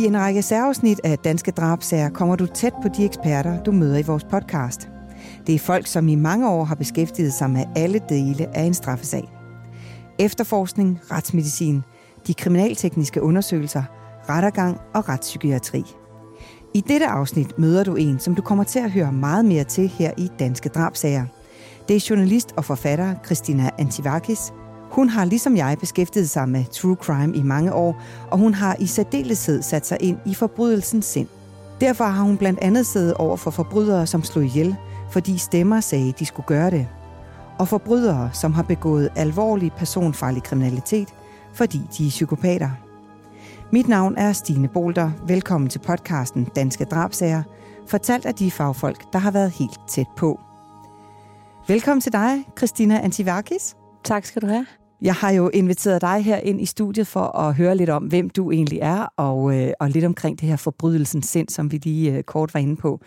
I 0.00 0.04
en 0.06 0.20
række 0.20 0.42
særafsnit 0.42 1.00
af 1.04 1.18
Danske 1.18 1.50
Drabsager 1.50 2.08
kommer 2.08 2.36
du 2.36 2.46
tæt 2.46 2.72
på 2.82 2.88
de 2.96 3.04
eksperter, 3.04 3.62
du 3.62 3.72
møder 3.72 3.98
i 3.98 4.02
vores 4.02 4.24
podcast. 4.24 4.88
Det 5.46 5.54
er 5.54 5.58
folk, 5.58 5.86
som 5.86 6.08
i 6.08 6.14
mange 6.14 6.50
år 6.50 6.64
har 6.64 6.74
beskæftiget 6.74 7.32
sig 7.32 7.50
med 7.50 7.64
alle 7.76 8.00
dele 8.08 8.56
af 8.56 8.62
en 8.62 8.74
straffesag. 8.74 9.28
Efterforskning, 10.18 11.00
retsmedicin, 11.10 11.82
de 12.26 12.34
kriminaltekniske 12.34 13.22
undersøgelser, 13.22 13.82
rettergang 14.28 14.78
og 14.94 15.08
retspsykiatri. 15.08 15.82
I 16.74 16.80
dette 16.80 17.06
afsnit 17.06 17.58
møder 17.58 17.84
du 17.84 17.94
en, 17.94 18.18
som 18.18 18.34
du 18.34 18.42
kommer 18.42 18.64
til 18.64 18.78
at 18.78 18.90
høre 18.90 19.12
meget 19.12 19.44
mere 19.44 19.64
til 19.64 19.88
her 19.88 20.12
i 20.16 20.28
Danske 20.38 20.68
Drabsager. 20.68 21.24
Det 21.88 21.96
er 21.96 22.06
journalist 22.10 22.52
og 22.56 22.64
forfatter 22.64 23.14
Christina 23.24 23.70
Antivakis, 23.78 24.52
hun 24.90 25.08
har 25.08 25.24
ligesom 25.24 25.56
jeg 25.56 25.76
beskæftiget 25.80 26.30
sig 26.30 26.48
med 26.48 26.64
true 26.64 26.96
crime 26.96 27.36
i 27.36 27.42
mange 27.42 27.72
år, 27.72 28.02
og 28.30 28.38
hun 28.38 28.54
har 28.54 28.76
i 28.78 28.86
særdeleshed 28.86 29.62
sat 29.62 29.86
sig 29.86 29.98
ind 30.00 30.18
i 30.26 30.34
forbrydelsens 30.34 31.04
sind. 31.04 31.28
Derfor 31.80 32.04
har 32.04 32.22
hun 32.22 32.36
blandt 32.36 32.60
andet 32.60 32.86
siddet 32.86 33.14
over 33.14 33.36
for 33.36 33.50
forbrydere, 33.50 34.06
som 34.06 34.24
slog 34.24 34.44
ihjel, 34.44 34.76
fordi 35.10 35.38
stemmer 35.38 35.80
sagde, 35.80 36.12
de 36.18 36.26
skulle 36.26 36.46
gøre 36.46 36.70
det. 36.70 36.88
Og 37.58 37.68
forbrydere, 37.68 38.30
som 38.32 38.52
har 38.52 38.62
begået 38.62 39.08
alvorlig 39.16 39.72
personfarlig 39.72 40.42
kriminalitet, 40.42 41.08
fordi 41.52 41.80
de 41.98 42.06
er 42.06 42.10
psykopater. 42.10 42.70
Mit 43.72 43.88
navn 43.88 44.16
er 44.16 44.32
Stine 44.32 44.68
Bolter. 44.68 45.10
Velkommen 45.26 45.70
til 45.70 45.78
podcasten 45.78 46.44
Danske 46.44 46.84
Drabsager, 46.84 47.42
fortalt 47.88 48.26
af 48.26 48.34
de 48.34 48.50
fagfolk, 48.50 49.12
der 49.12 49.18
har 49.18 49.30
været 49.30 49.50
helt 49.50 49.80
tæt 49.88 50.06
på. 50.16 50.40
Velkommen 51.68 52.00
til 52.00 52.12
dig, 52.12 52.44
Christina 52.58 53.00
Antivakis. 53.00 53.76
Tak 54.04 54.24
skal 54.24 54.42
du 54.42 54.46
have. 54.46 54.79
Jeg 55.02 55.14
har 55.14 55.30
jo 55.30 55.48
inviteret 55.48 56.00
dig 56.00 56.24
her 56.24 56.36
ind 56.36 56.60
i 56.60 56.66
studiet 56.66 57.06
for 57.06 57.36
at 57.36 57.54
høre 57.54 57.76
lidt 57.76 57.90
om, 57.90 58.02
hvem 58.02 58.30
du 58.30 58.50
egentlig 58.50 58.78
er, 58.82 59.06
og, 59.16 59.58
øh, 59.58 59.72
og 59.80 59.90
lidt 59.90 60.04
omkring 60.04 60.40
det 60.40 60.48
her 60.48 60.56
forbrydelsens 60.56 61.26
sind, 61.26 61.48
som 61.48 61.72
vi 61.72 61.76
lige 61.76 62.12
øh, 62.12 62.22
kort 62.22 62.54
var 62.54 62.60
inde 62.60 62.76
på. 62.76 63.00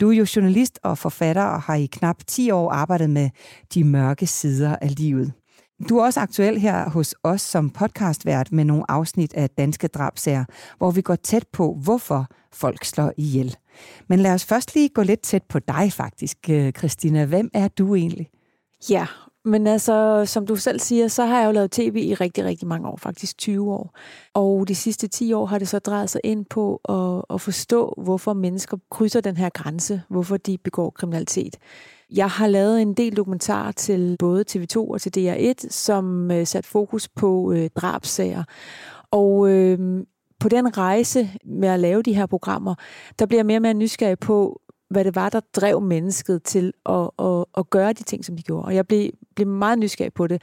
Du 0.00 0.10
er 0.10 0.16
jo 0.16 0.26
journalist 0.36 0.78
og 0.82 0.98
forfatter, 0.98 1.42
og 1.42 1.62
har 1.62 1.74
i 1.74 1.86
knap 1.86 2.16
10 2.26 2.50
år 2.50 2.70
arbejdet 2.70 3.10
med 3.10 3.30
de 3.74 3.84
mørke 3.84 4.26
sider 4.26 4.76
af 4.80 4.98
livet. 4.98 5.32
Du 5.88 5.98
er 5.98 6.04
også 6.04 6.20
aktuel 6.20 6.58
her 6.58 6.90
hos 6.90 7.14
os 7.22 7.40
som 7.40 7.70
podcastvært 7.70 8.52
med 8.52 8.64
nogle 8.64 8.84
afsnit 8.88 9.34
af 9.34 9.50
Danske 9.50 9.88
Drabsager, 9.88 10.44
hvor 10.78 10.90
vi 10.90 11.00
går 11.00 11.14
tæt 11.14 11.44
på, 11.52 11.78
hvorfor 11.82 12.26
folk 12.52 12.84
slår 12.84 13.12
ihjel. 13.16 13.56
Men 14.08 14.18
lad 14.18 14.34
os 14.34 14.44
først 14.44 14.74
lige 14.74 14.88
gå 14.88 15.02
lidt 15.02 15.20
tæt 15.20 15.42
på 15.42 15.58
dig 15.58 15.92
faktisk, 15.92 16.36
øh, 16.50 16.72
Christina. 16.72 17.24
Hvem 17.24 17.50
er 17.54 17.68
du 17.68 17.94
egentlig? 17.94 18.28
Ja, 18.90 19.06
men 19.44 19.66
altså, 19.66 20.24
som 20.26 20.46
du 20.46 20.56
selv 20.56 20.80
siger, 20.80 21.08
så 21.08 21.24
har 21.24 21.38
jeg 21.40 21.46
jo 21.46 21.52
lavet 21.52 21.70
tv 21.70 21.96
i 21.96 22.14
rigtig, 22.14 22.44
rigtig 22.44 22.68
mange 22.68 22.88
år, 22.88 22.96
faktisk 22.96 23.38
20 23.38 23.72
år. 23.72 23.98
Og 24.34 24.68
de 24.68 24.74
sidste 24.74 25.08
10 25.08 25.32
år 25.32 25.46
har 25.46 25.58
det 25.58 25.68
så 25.68 25.78
drejet 25.78 26.10
sig 26.10 26.20
ind 26.24 26.46
på 26.46 26.80
at, 26.88 27.34
at 27.34 27.40
forstå, 27.40 27.94
hvorfor 27.96 28.32
mennesker 28.32 28.76
krydser 28.90 29.20
den 29.20 29.36
her 29.36 29.48
grænse, 29.48 30.02
hvorfor 30.08 30.36
de 30.36 30.58
begår 30.58 30.90
kriminalitet. 30.90 31.56
Jeg 32.12 32.28
har 32.28 32.46
lavet 32.46 32.82
en 32.82 32.94
del 32.94 33.16
dokumentar 33.16 33.72
til 33.72 34.16
både 34.18 34.44
TV2 34.50 34.76
og 34.76 35.00
til 35.00 35.12
DR1, 35.16 35.70
som 35.70 36.30
øh, 36.30 36.46
sat 36.46 36.66
fokus 36.66 37.08
på 37.08 37.52
øh, 37.52 37.70
drabsager. 37.76 38.44
Og 39.10 39.50
øh, 39.50 40.04
på 40.40 40.48
den 40.48 40.78
rejse 40.78 41.30
med 41.44 41.68
at 41.68 41.80
lave 41.80 42.02
de 42.02 42.14
her 42.14 42.26
programmer, 42.26 42.74
der 43.18 43.26
bliver 43.26 43.38
jeg 43.38 43.46
mere 43.46 43.58
og 43.58 43.62
mere 43.62 43.74
nysgerrig 43.74 44.18
på, 44.18 44.60
hvad 44.90 45.04
det 45.04 45.14
var, 45.14 45.28
der 45.28 45.40
drev 45.56 45.80
mennesket 45.80 46.42
til 46.42 46.72
at, 46.86 47.10
at, 47.18 47.44
at 47.56 47.70
gøre 47.70 47.92
de 47.92 48.02
ting, 48.02 48.24
som 48.24 48.36
de 48.36 48.42
gjorde. 48.42 48.64
Og 48.64 48.74
jeg 48.74 48.86
blev, 48.86 49.10
blev 49.34 49.48
meget 49.48 49.78
nysgerrig 49.78 50.12
på 50.12 50.26
det. 50.26 50.42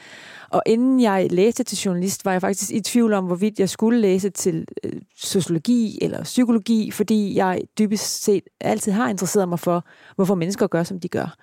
Og 0.50 0.64
inden 0.66 1.02
jeg 1.02 1.28
læste 1.32 1.64
til 1.64 1.78
journalist, 1.78 2.26
var 2.26 2.32
jeg 2.32 2.42
faktisk 2.42 2.72
i 2.72 2.82
tvivl 2.82 3.14
om, 3.14 3.26
hvorvidt 3.26 3.60
jeg 3.60 3.70
skulle 3.70 4.00
læse 4.00 4.30
til 4.30 4.68
øh, 4.84 4.92
sociologi 5.16 6.00
eller 6.02 6.24
psykologi, 6.24 6.92
fordi 6.92 7.36
jeg 7.36 7.62
dybest 7.80 8.24
set 8.24 8.44
altid 8.62 8.92
har 8.92 9.10
interesseret 9.10 9.50
mig 9.50 9.60
for, 9.60 9.86
hvorfor 10.16 10.36
mennesker 10.36 10.68
gør, 10.68 10.84
som 10.84 11.00
de 11.00 11.10
gør. 11.10 11.36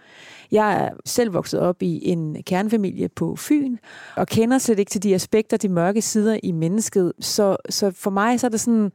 Jeg 0.51 0.85
er 0.85 0.91
selv 1.05 1.35
vokset 1.35 1.61
op 1.61 1.83
i 1.83 2.09
en 2.09 2.43
kernefamilie 2.43 3.09
på 3.09 3.37
Fyn, 3.37 3.77
og 4.17 4.27
kender 4.27 4.59
slet 4.59 4.79
ikke 4.79 4.91
til 4.91 5.03
de 5.03 5.15
aspekter, 5.15 5.57
de 5.57 5.69
mørke 5.69 6.03
sider 6.03 6.39
i 6.43 6.53
mennesket. 6.53 7.13
Så, 7.21 7.57
så 7.71 7.91
for 7.91 8.11
mig 8.11 8.41
så 8.41 8.47
er 8.47 8.51
det 8.51 8.61
sådan, 8.61 8.93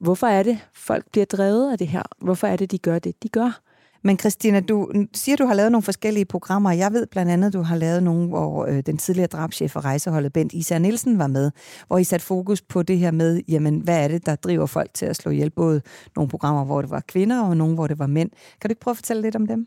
hvorfor 0.00 0.26
er 0.26 0.42
det, 0.42 0.58
folk 0.74 1.04
bliver 1.12 1.24
drevet 1.24 1.72
af 1.72 1.78
det 1.78 1.88
her? 1.88 2.02
Hvorfor 2.20 2.46
er 2.46 2.56
det, 2.56 2.70
de 2.70 2.78
gør 2.78 2.98
det, 2.98 3.22
de 3.22 3.28
gør? 3.28 3.60
Men 4.06 4.18
Christina, 4.18 4.60
du 4.60 4.92
siger, 5.14 5.36
du 5.36 5.46
har 5.46 5.54
lavet 5.54 5.72
nogle 5.72 5.82
forskellige 5.82 6.24
programmer. 6.24 6.70
Jeg 6.70 6.92
ved 6.92 7.06
blandt 7.06 7.32
andet, 7.32 7.52
du 7.52 7.62
har 7.62 7.76
lavet 7.76 8.02
nogle, 8.02 8.28
hvor 8.28 8.66
øh, 8.66 8.82
den 8.86 8.96
tidligere 8.96 9.26
drabschef 9.26 9.70
for 9.70 9.84
rejseholdet, 9.84 10.32
Bent 10.32 10.52
Især 10.52 10.78
Nielsen, 10.78 11.18
var 11.18 11.26
med, 11.26 11.50
hvor 11.86 11.98
I 11.98 12.04
satte 12.04 12.26
fokus 12.26 12.62
på 12.62 12.82
det 12.82 12.98
her 12.98 13.10
med, 13.10 13.40
jamen, 13.48 13.80
hvad 13.80 14.04
er 14.04 14.08
det, 14.08 14.26
der 14.26 14.36
driver 14.36 14.66
folk 14.66 14.94
til 14.94 15.06
at 15.06 15.16
slå 15.16 15.32
ihjel? 15.32 15.50
Både 15.50 15.82
nogle 16.16 16.28
programmer, 16.28 16.64
hvor 16.64 16.80
det 16.80 16.90
var 16.90 17.02
kvinder, 17.08 17.42
og 17.42 17.56
nogle, 17.56 17.74
hvor 17.74 17.86
det 17.86 17.98
var 17.98 18.06
mænd. 18.06 18.30
Kan 18.60 18.68
du 18.68 18.72
ikke 18.72 18.80
prøve 18.80 18.92
at 18.92 18.96
fortælle 18.96 19.22
lidt 19.22 19.36
om 19.36 19.46
dem? 19.46 19.66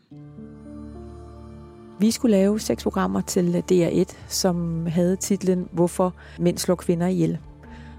Vi 2.00 2.10
skulle 2.10 2.36
lave 2.36 2.60
seks 2.60 2.82
programmer 2.82 3.20
til 3.20 3.64
DR1, 3.72 4.14
som 4.28 4.86
havde 4.86 5.16
titlen 5.16 5.68
Hvorfor 5.72 6.14
mænd 6.38 6.58
slår 6.58 6.74
kvinder 6.74 7.06
ihjel. 7.06 7.38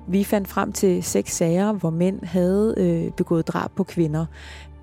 Vi 0.08 0.24
fandt 0.24 0.48
frem 0.48 0.72
til 0.72 1.04
seks 1.04 1.36
sager, 1.36 1.72
hvor 1.72 1.90
mænd 1.90 2.24
havde 2.24 2.74
øh, 2.78 3.12
begået 3.12 3.48
drab 3.48 3.72
på 3.76 3.84
kvinder. 3.84 4.26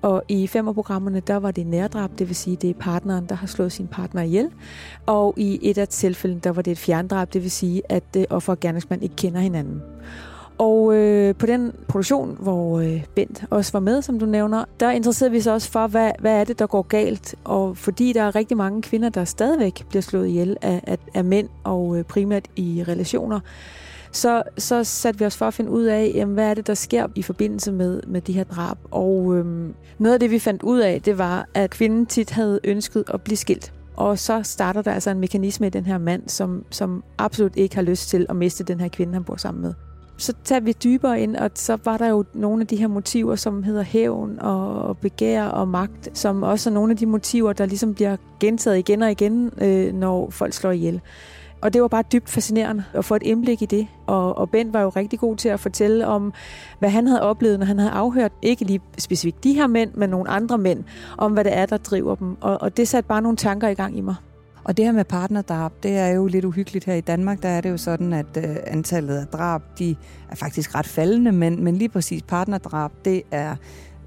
Og 0.01 0.23
i 0.27 0.47
fem 0.47 0.67
af 0.67 0.73
programmerne, 0.73 1.19
der 1.19 1.35
var 1.35 1.51
det 1.51 1.67
nærdrab, 1.67 2.11
det 2.19 2.27
vil 2.27 2.35
sige, 2.35 2.55
det 2.55 2.69
er 2.69 2.73
partneren, 2.79 3.25
der 3.25 3.35
har 3.35 3.47
slået 3.47 3.71
sin 3.71 3.87
partner 3.87 4.21
ihjel. 4.21 4.49
Og 5.05 5.33
i 5.37 5.59
et 5.61 5.77
af 5.77 5.87
tilfældene, 5.87 6.41
der 6.41 6.49
var 6.49 6.61
det 6.61 6.71
et 6.71 6.77
fjerndrab, 6.77 7.33
det 7.33 7.41
vil 7.43 7.51
sige, 7.51 7.81
at 7.89 8.03
øh, 8.17 8.23
offer 8.29 8.53
og 8.53 8.59
gerningsmand 8.59 9.03
ikke 9.03 9.15
kender 9.15 9.39
hinanden. 9.39 9.81
Og 10.57 10.95
øh, 10.95 11.35
på 11.35 11.45
den 11.45 11.73
produktion, 11.87 12.37
hvor 12.39 12.79
øh, 12.79 13.03
Bent 13.15 13.43
også 13.49 13.71
var 13.71 13.79
med, 13.79 14.01
som 14.01 14.19
du 14.19 14.25
nævner, 14.25 14.65
der 14.79 14.91
interesserede 14.91 15.31
vi 15.31 15.37
os 15.37 15.47
også 15.47 15.71
for, 15.71 15.87
hvad, 15.87 16.11
hvad 16.19 16.39
er 16.39 16.43
det, 16.43 16.59
der 16.59 16.67
går 16.67 16.81
galt. 16.81 17.35
Og 17.43 17.77
fordi 17.77 18.13
der 18.13 18.21
er 18.21 18.35
rigtig 18.35 18.57
mange 18.57 18.81
kvinder, 18.81 19.09
der 19.09 19.23
stadigvæk 19.23 19.85
bliver 19.89 20.01
slået 20.01 20.27
ihjel 20.27 20.57
af, 20.61 20.81
af, 20.87 20.97
af 21.13 21.23
mænd, 21.23 21.49
og 21.63 21.97
øh, 21.97 22.03
primært 22.03 22.47
i 22.55 22.83
relationer, 22.87 23.39
så, 24.11 24.43
så 24.57 24.83
satte 24.83 25.19
vi 25.19 25.25
os 25.25 25.37
for 25.37 25.45
at 25.45 25.53
finde 25.53 25.71
ud 25.71 25.83
af, 25.83 26.11
jamen, 26.15 26.33
hvad 26.33 26.49
er 26.49 26.53
det, 26.53 26.67
der 26.67 26.73
sker 26.73 27.07
i 27.15 27.21
forbindelse 27.21 27.71
med, 27.71 28.01
med 28.07 28.21
de 28.21 28.33
her 28.33 28.43
drab. 28.43 28.77
Og 28.91 29.37
øhm, 29.37 29.73
noget 29.99 30.13
af 30.13 30.19
det, 30.19 30.31
vi 30.31 30.39
fandt 30.39 30.63
ud 30.63 30.79
af, 30.79 31.01
det 31.01 31.17
var, 31.17 31.47
at 31.53 31.69
kvinden 31.69 32.05
tit 32.05 32.29
havde 32.29 32.59
ønsket 32.63 33.03
at 33.13 33.21
blive 33.21 33.37
skilt. 33.37 33.73
Og 33.95 34.19
så 34.19 34.43
starter 34.43 34.81
der 34.81 34.91
altså 34.91 35.09
en 35.09 35.19
mekanisme 35.19 35.67
i 35.67 35.69
den 35.69 35.85
her 35.85 35.97
mand, 35.97 36.23
som, 36.27 36.65
som 36.69 37.03
absolut 37.17 37.55
ikke 37.55 37.75
har 37.75 37.81
lyst 37.81 38.09
til 38.09 38.25
at 38.29 38.35
miste 38.35 38.63
den 38.63 38.79
her 38.79 38.87
kvinde, 38.87 39.13
han 39.13 39.23
bor 39.23 39.35
sammen 39.35 39.61
med. 39.61 39.73
Så 40.17 40.33
tager 40.43 40.59
vi 40.59 40.71
dybere 40.71 41.21
ind, 41.21 41.35
og 41.35 41.51
så 41.55 41.77
var 41.85 41.97
der 41.97 42.07
jo 42.07 42.25
nogle 42.33 42.61
af 42.61 42.67
de 42.67 42.75
her 42.75 42.87
motiver, 42.87 43.35
som 43.35 43.63
hedder 43.63 43.83
hævn 43.83 44.39
og 44.39 44.97
begær 44.97 45.45
og 45.45 45.67
magt, 45.67 46.09
som 46.17 46.43
også 46.43 46.69
er 46.69 46.73
nogle 46.73 46.91
af 46.91 46.97
de 46.97 47.05
motiver, 47.05 47.53
der 47.53 47.65
ligesom 47.65 47.93
bliver 47.93 48.17
gentaget 48.39 48.77
igen 48.77 49.01
og 49.01 49.11
igen, 49.11 49.51
øh, 49.61 49.93
når 49.93 50.29
folk 50.29 50.53
slår 50.53 50.71
ihjel. 50.71 51.01
Og 51.61 51.73
det 51.73 51.81
var 51.81 51.87
bare 51.87 52.03
dybt 52.13 52.29
fascinerende 52.29 52.83
at 52.93 53.05
få 53.05 53.15
et 53.15 53.23
indblik 53.23 53.61
i 53.61 53.65
det. 53.65 53.87
Og, 54.07 54.37
og 54.37 54.49
Ben 54.49 54.73
var 54.73 54.81
jo 54.81 54.89
rigtig 54.89 55.19
god 55.19 55.35
til 55.35 55.49
at 55.49 55.59
fortælle 55.59 56.07
om, 56.07 56.33
hvad 56.79 56.89
han 56.89 57.07
havde 57.07 57.21
oplevet, 57.21 57.59
når 57.59 57.65
han 57.65 57.79
havde 57.79 57.91
afhørt, 57.91 58.31
ikke 58.41 58.65
lige 58.65 58.81
specifikt 58.97 59.43
de 59.43 59.53
her 59.53 59.67
mænd, 59.67 59.91
men 59.93 60.09
nogle 60.09 60.29
andre 60.29 60.57
mænd, 60.57 60.83
om 61.17 61.31
hvad 61.31 61.43
det 61.43 61.57
er, 61.57 61.65
der 61.65 61.77
driver 61.77 62.15
dem. 62.15 62.37
Og, 62.41 62.61
og 62.61 62.77
det 62.77 62.87
satte 62.87 63.07
bare 63.07 63.21
nogle 63.21 63.37
tanker 63.37 63.67
i 63.67 63.73
gang 63.73 63.97
i 63.97 64.01
mig. 64.01 64.15
Og 64.63 64.77
det 64.77 64.85
her 64.85 64.91
med 64.91 65.05
partnerdrab, 65.05 65.71
det 65.83 65.97
er 65.97 66.07
jo 66.07 66.27
lidt 66.27 66.45
uhyggeligt 66.45 66.85
her 66.85 66.93
i 66.93 67.01
Danmark. 67.01 67.43
Der 67.43 67.49
er 67.49 67.61
det 67.61 67.69
jo 67.69 67.77
sådan, 67.77 68.13
at 68.13 68.37
øh, 68.37 68.55
antallet 68.67 69.17
af 69.17 69.27
drab, 69.27 69.61
de 69.79 69.95
er 70.29 70.35
faktisk 70.35 70.75
ret 70.75 70.87
faldende, 70.87 71.31
men, 71.31 71.63
men 71.63 71.75
lige 71.75 71.89
præcis 71.89 72.23
partnerdrab, 72.23 72.91
det 73.05 73.21
er 73.31 73.55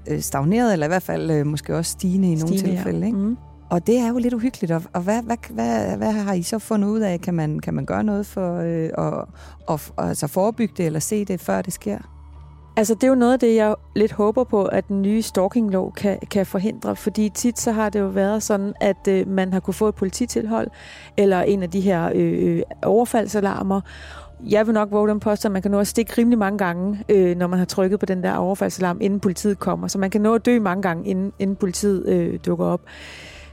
øh, 0.07 0.19
stagneret, 0.19 0.73
eller 0.73 0.85
i 0.85 0.89
hvert 0.89 1.03
fald 1.03 1.31
øh, 1.31 1.45
måske 1.47 1.75
også 1.75 1.91
stigende 1.91 2.31
i 2.31 2.35
nogle 2.35 2.47
stigende, 2.47 2.77
tilfælde. 2.77 2.99
Ja. 2.99 3.05
Ikke? 3.05 3.17
Mm. 3.17 3.37
Og 3.73 3.87
det 3.87 3.97
er 3.97 4.07
jo 4.07 4.17
lidt 4.17 4.33
uhyggeligt. 4.33 4.71
Og, 4.71 4.81
og 4.93 5.01
hvad, 5.01 5.23
hvad, 5.23 5.37
hvad, 5.49 5.97
hvad 5.97 6.11
har 6.11 6.33
I 6.33 6.41
så 6.41 6.59
fundet 6.59 6.87
ud 6.87 6.99
af? 6.99 7.21
Kan 7.21 7.33
man, 7.33 7.59
kan 7.59 7.73
man 7.73 7.85
gøre 7.85 8.03
noget 8.03 8.25
for 8.25 8.57
øh, 8.57 8.89
at, 8.97 9.25
at, 9.69 9.91
altså 9.97 10.27
forebygge 10.27 10.73
det, 10.77 10.85
eller 10.85 10.99
se 10.99 11.25
det, 11.25 11.39
før 11.39 11.61
det 11.61 11.73
sker? 11.73 11.97
Altså, 12.77 12.93
det 12.93 13.03
er 13.03 13.07
jo 13.07 13.15
noget 13.15 13.33
af 13.33 13.39
det, 13.39 13.55
jeg 13.55 13.75
lidt 13.95 14.11
håber 14.11 14.43
på, 14.43 14.65
at 14.65 14.87
den 14.87 15.01
nye 15.01 15.21
stalkinglov 15.21 15.93
kan, 15.93 16.19
kan 16.31 16.45
forhindre. 16.45 16.95
Fordi 16.95 17.29
tit 17.29 17.59
så 17.59 17.71
har 17.71 17.89
det 17.89 17.99
jo 17.99 18.07
været 18.07 18.43
sådan, 18.43 18.73
at 18.81 19.07
øh, 19.07 19.27
man 19.27 19.53
har 19.53 19.59
kunne 19.59 19.73
få 19.73 19.87
et 19.87 19.95
polititilhold, 19.95 20.67
eller 21.17 21.41
en 21.41 21.63
af 21.63 21.69
de 21.69 21.81
her 21.81 22.11
øh, 22.15 22.57
øh 22.57 22.61
overfaldsalarmer, 22.83 23.81
jeg 24.49 24.67
vil 24.67 24.73
nok 24.73 24.91
våge 24.91 25.09
den 25.09 25.19
på, 25.19 25.29
at 25.29 25.51
man 25.51 25.61
kan 25.61 25.71
nå 25.71 25.79
at 25.79 25.87
stikke 25.87 26.13
rimelig 26.17 26.39
mange 26.39 26.57
gange, 26.57 27.03
øh, 27.09 27.37
når 27.37 27.47
man 27.47 27.59
har 27.59 27.65
trykket 27.65 27.99
på 27.99 28.05
den 28.05 28.23
der 28.23 28.35
overfaldsalarm, 28.35 28.97
inden 29.01 29.19
politiet 29.19 29.59
kommer. 29.59 29.87
Så 29.87 29.97
man 29.97 30.09
kan 30.09 30.21
nå 30.21 30.35
at 30.35 30.45
dø 30.45 30.59
mange 30.59 30.81
gange, 30.81 31.09
inden, 31.09 31.33
inden 31.39 31.55
politiet 31.55 32.07
øh, 32.07 32.39
dukker 32.45 32.65
op. 32.65 32.81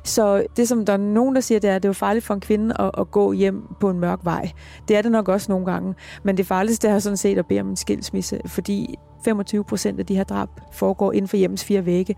Så 0.05 0.47
det, 0.56 0.69
som 0.69 0.87
der 0.87 0.93
er 0.93 0.97
nogen, 0.97 1.35
der 1.35 1.41
siger, 1.41 1.58
det 1.58 1.70
er, 1.70 1.76
at 1.76 1.82
det 1.82 1.88
er 1.88 1.93
farligt 1.93 2.25
for 2.25 2.35
en 2.35 2.41
kvinde 2.41 2.75
at, 2.81 2.91
at 2.99 3.11
gå 3.11 3.32
hjem 3.32 3.62
på 3.81 3.91
en 3.91 4.00
mørk 4.00 4.19
vej. 4.23 4.50
Det 4.88 4.97
er 4.97 5.02
det 5.02 5.12
nok 5.12 5.29
også 5.29 5.52
nogle 5.52 5.67
gange. 5.67 5.94
Men 6.23 6.37
det 6.37 6.47
farligste 6.47 6.88
er 6.88 6.99
sådan 6.99 7.17
set 7.17 7.38
at 7.38 7.47
bede 7.47 7.61
om 7.61 7.69
en 7.69 7.76
skilsmisse, 7.76 8.41
fordi 8.47 8.94
25 9.25 9.64
procent 9.64 10.00
af 10.00 10.06
de 10.06 10.17
her 10.17 10.25
drab 10.25 10.49
foregår 10.73 11.12
inden 11.12 11.29
for 11.29 11.37
hjemmets 11.37 11.64
fire 11.64 11.87
vægge. 11.87 12.17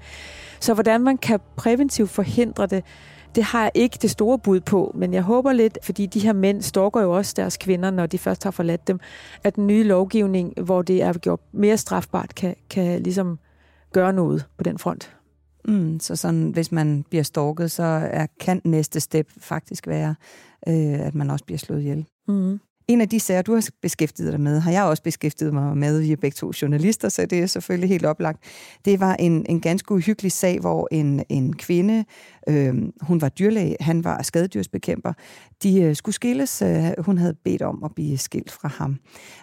Så 0.61 0.75
hvordan 0.75 1.01
man 1.01 1.19
kan 1.19 1.41
præventivt 1.57 2.11
forhindre 2.11 2.67
det, 2.67 2.85
Det 3.35 3.45
har 3.45 3.63
jeg 3.63 3.71
ikke 3.75 3.99
det 4.03 4.11
store 4.11 4.39
bud 4.39 4.61
på, 4.61 4.93
men 4.95 5.15
jeg 5.15 5.23
håber 5.23 5.53
lidt, 5.53 5.79
fordi 5.83 6.07
de 6.07 6.21
her 6.21 6.33
mænd 6.33 6.63
stalker 6.63 7.03
jo 7.03 7.17
også 7.17 7.35
deres 7.37 7.57
kvinder, 7.57 7.91
når 7.91 8.07
de 8.07 8.19
først 8.19 8.45
har 8.45 8.51
forladt 8.51 8.89
dem, 8.89 9.01
at 9.45 9.57
den 9.57 9.67
nye 9.67 9.83
lovgivning, 9.83 10.53
hvor 10.61 10.83
det 10.83 11.03
er 11.03 11.13
gjort 11.13 11.41
mere 11.53 11.77
strafbart, 11.77 12.35
kan, 12.35 12.55
kan 12.71 13.03
ligesom 13.03 13.39
gøre 13.93 14.13
noget 14.13 14.47
på 14.57 14.65
den 14.65 14.79
front. 14.79 15.11
Mm, 15.69 16.01
så 16.01 16.17
sådan, 16.17 16.51
hvis 16.51 16.73
man 16.73 17.05
bliver 17.11 17.23
stalket, 17.23 17.71
så 17.71 17.83
er, 17.83 18.27
kan 18.41 18.61
næste 18.65 19.01
step 19.01 19.31
faktisk 19.37 19.87
være, 19.87 20.15
øh, 20.69 21.07
at 21.07 21.15
man 21.15 21.31
også 21.31 21.45
bliver 21.45 21.59
slået 21.59 21.81
ihjel. 21.81 22.07
Mm. 22.29 22.61
En 22.89 23.01
af 23.01 23.09
de 23.09 23.21
sager, 23.21 23.43
du 23.43 23.55
har 23.55 23.69
beskæftiget 23.83 24.33
dig 24.33 24.41
med, 24.41 24.61
har 24.61 24.71
jeg 24.71 24.85
også 24.85 25.03
beskæftiget 25.03 25.55
mig 25.55 25.77
med. 25.77 26.01
Vi 26.01 26.13
er 26.13 26.17
begge 26.17 26.35
to 26.35 26.53
journalister, 26.63 27.09
så 27.09 27.27
det 27.27 27.41
er 27.41 27.47
selvfølgelig 27.47 27.89
helt 27.89 28.07
oplagt. 28.07 28.43
Det 28.85 29.01
var 29.01 29.15
en, 29.15 29.47
en 29.49 29.61
ganske 29.61 29.95
uhyggelig 29.95 30.33
sag, 30.33 30.61
hvor 30.61 30.89
en, 30.91 31.25
en 31.29 31.57
kvinde, 31.57 32.05
øh, 32.49 32.75
hun 33.01 33.21
var 33.21 33.29
dyrlæge, 33.29 33.77
han 33.81 34.05
var 34.05 34.23
skadedyrsbekæmper, 34.23 35.13
de 35.63 35.83
øh, 35.83 35.97
skulle 35.97 36.15
skilles. 36.15 36.63
Øh, 36.63 36.85
hun 36.99 37.19
havde 37.19 37.35
bedt 37.45 37.63
om 37.63 37.85
at 37.85 37.95
blive 37.95 38.19
skilt 38.19 38.51
fra 38.51 38.69
ham. 38.69 38.97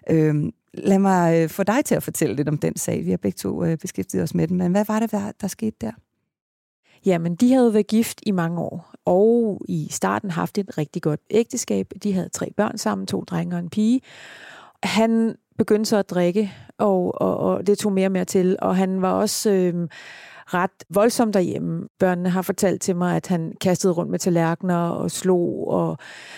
Øh, 0.10 0.36
lad 0.74 1.00
mig 1.00 1.44
øh, 1.44 1.50
få 1.50 1.63
dig 1.63 1.86
til 1.86 1.95
at 1.95 2.04
fortælle 2.04 2.36
lidt 2.36 2.50
om 2.50 2.57
den 2.57 2.77
sag. 2.77 3.06
Vi 3.06 3.10
har 3.10 3.18
begge 3.18 3.38
to 3.38 3.63
øh, 3.63 3.77
beskæftiget 3.77 4.24
os 4.24 4.33
med 4.33 4.48
den, 4.48 4.57
men 4.57 4.72
hvad 4.72 4.86
var 4.86 5.00
det, 5.00 5.12
der, 5.12 5.31
der 5.42 5.48
skete 5.48 5.75
der? 5.81 5.92
Jamen, 7.06 7.36
de 7.36 7.54
havde 7.54 7.74
været 7.74 7.88
gift 7.88 8.19
i 8.25 8.31
mange 8.31 8.62
år, 8.62 8.92
og 9.06 9.62
i 9.68 9.88
starten 9.92 10.31
haft 10.31 10.57
et 10.57 10.78
rigtig 10.78 11.01
godt 11.01 11.19
ægteskab. 11.30 11.92
De 12.04 12.13
havde 12.13 12.30
tre 12.30 12.51
børn 12.57 12.78
sammen, 12.78 13.07
to 13.07 13.22
drenge 13.22 13.56
og 13.56 13.60
en 13.60 13.69
pige. 13.69 14.01
Han 14.84 15.36
begyndte 15.57 15.90
så 15.90 15.98
at 15.98 16.10
drikke, 16.10 16.54
og, 16.78 17.22
og, 17.22 17.38
og 17.38 17.68
det 17.68 17.78
tog 17.78 17.92
mere 17.92 18.07
og 18.07 18.12
mere 18.12 18.25
til, 18.25 18.57
og 18.62 18.75
han 18.75 19.01
var 19.01 19.12
også... 19.12 19.51
Øh, 19.51 19.88
ret 20.54 20.84
voldsom 20.90 21.31
derhjemme. 21.31 21.88
Børnene 22.00 22.30
har 22.30 22.42
fortalt 22.42 22.81
til 22.81 22.96
mig, 22.96 23.16
at 23.16 23.28
han 23.28 23.54
kastede 23.62 23.94
rundt 23.94 24.12
med 24.12 24.19
tallerkener 24.19 24.90
og 24.90 25.12
slog 25.12 25.68
og, 25.68 25.98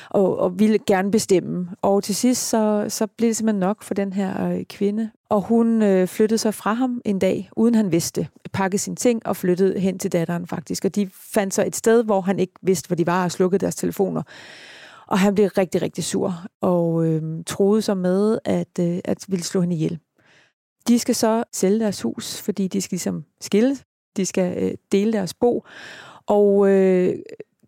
og, 0.10 0.40
og 0.40 0.60
ville 0.60 0.80
gerne 0.88 1.12
bestemme. 1.12 1.69
Og 1.81 2.04
til 2.04 2.16
sidst 2.16 2.50
så, 2.50 2.86
så 2.90 3.08
blev 3.08 3.28
det 3.28 3.38
simpelthen 3.38 3.60
nok 3.60 3.84
for 3.84 3.94
den 3.94 4.13
her 4.13 4.50
øh, 4.50 4.63
kvinde. 4.63 5.12
Og 5.30 5.42
hun 5.42 5.81
øh, 5.81 6.08
flyttede 6.08 6.38
sig 6.38 6.54
fra 6.54 6.74
ham 6.74 7.02
en 7.06 7.19
dag, 7.19 7.50
uden 7.56 7.75
han 7.75 7.92
vidste. 7.92 8.28
Pakkede 8.54 8.81
sine 8.81 8.96
ting 8.96 9.28
og 9.28 9.38
flyttede 9.38 9.80
hen 9.80 10.00
til 10.00 10.12
datteren 10.12 10.48
faktisk. 10.48 10.86
Og 10.86 10.96
de 10.96 11.10
fandt 11.13 11.54
så 11.54 11.63
et 11.66 11.75
sted, 11.75 12.04
hvor 12.04 12.22
han 12.22 12.40
ikke 12.40 12.54
vidste, 12.62 12.88
hvor 12.88 12.96
de 12.96 13.08
var, 13.08 13.24
og 13.24 13.31
slukkede 13.31 13.60
deres 13.60 13.75
telefoner. 13.75 14.22
Og 15.08 15.19
han 15.19 15.36
blev 15.36 15.48
rigtig, 15.58 15.81
rigtig 15.81 16.04
sur 16.04 16.34
og 16.62 17.06
øh, 17.06 17.44
troede 17.48 17.81
så 17.81 17.94
med, 17.94 18.38
at, 18.46 18.80
øh, 18.80 19.00
at 19.06 19.25
ville 19.28 19.44
slå 19.44 19.62
hende 19.62 19.75
ihjel. 19.75 20.00
De 20.88 21.00
skal 21.00 21.16
så 21.16 21.44
sælge 21.54 21.80
deres 21.80 22.02
hus, 22.02 22.42
fordi 22.42 22.68
de 22.68 22.81
skal 22.81 22.96
ligesom 22.96 23.24
skilles 23.42 23.84
de 24.18 24.25
skal 24.25 24.63
øh, 24.63 24.72
dele 24.92 25.13
deres 25.13 25.34
bo. 25.34 25.66
Og 26.28 26.69
øh, 26.69 27.16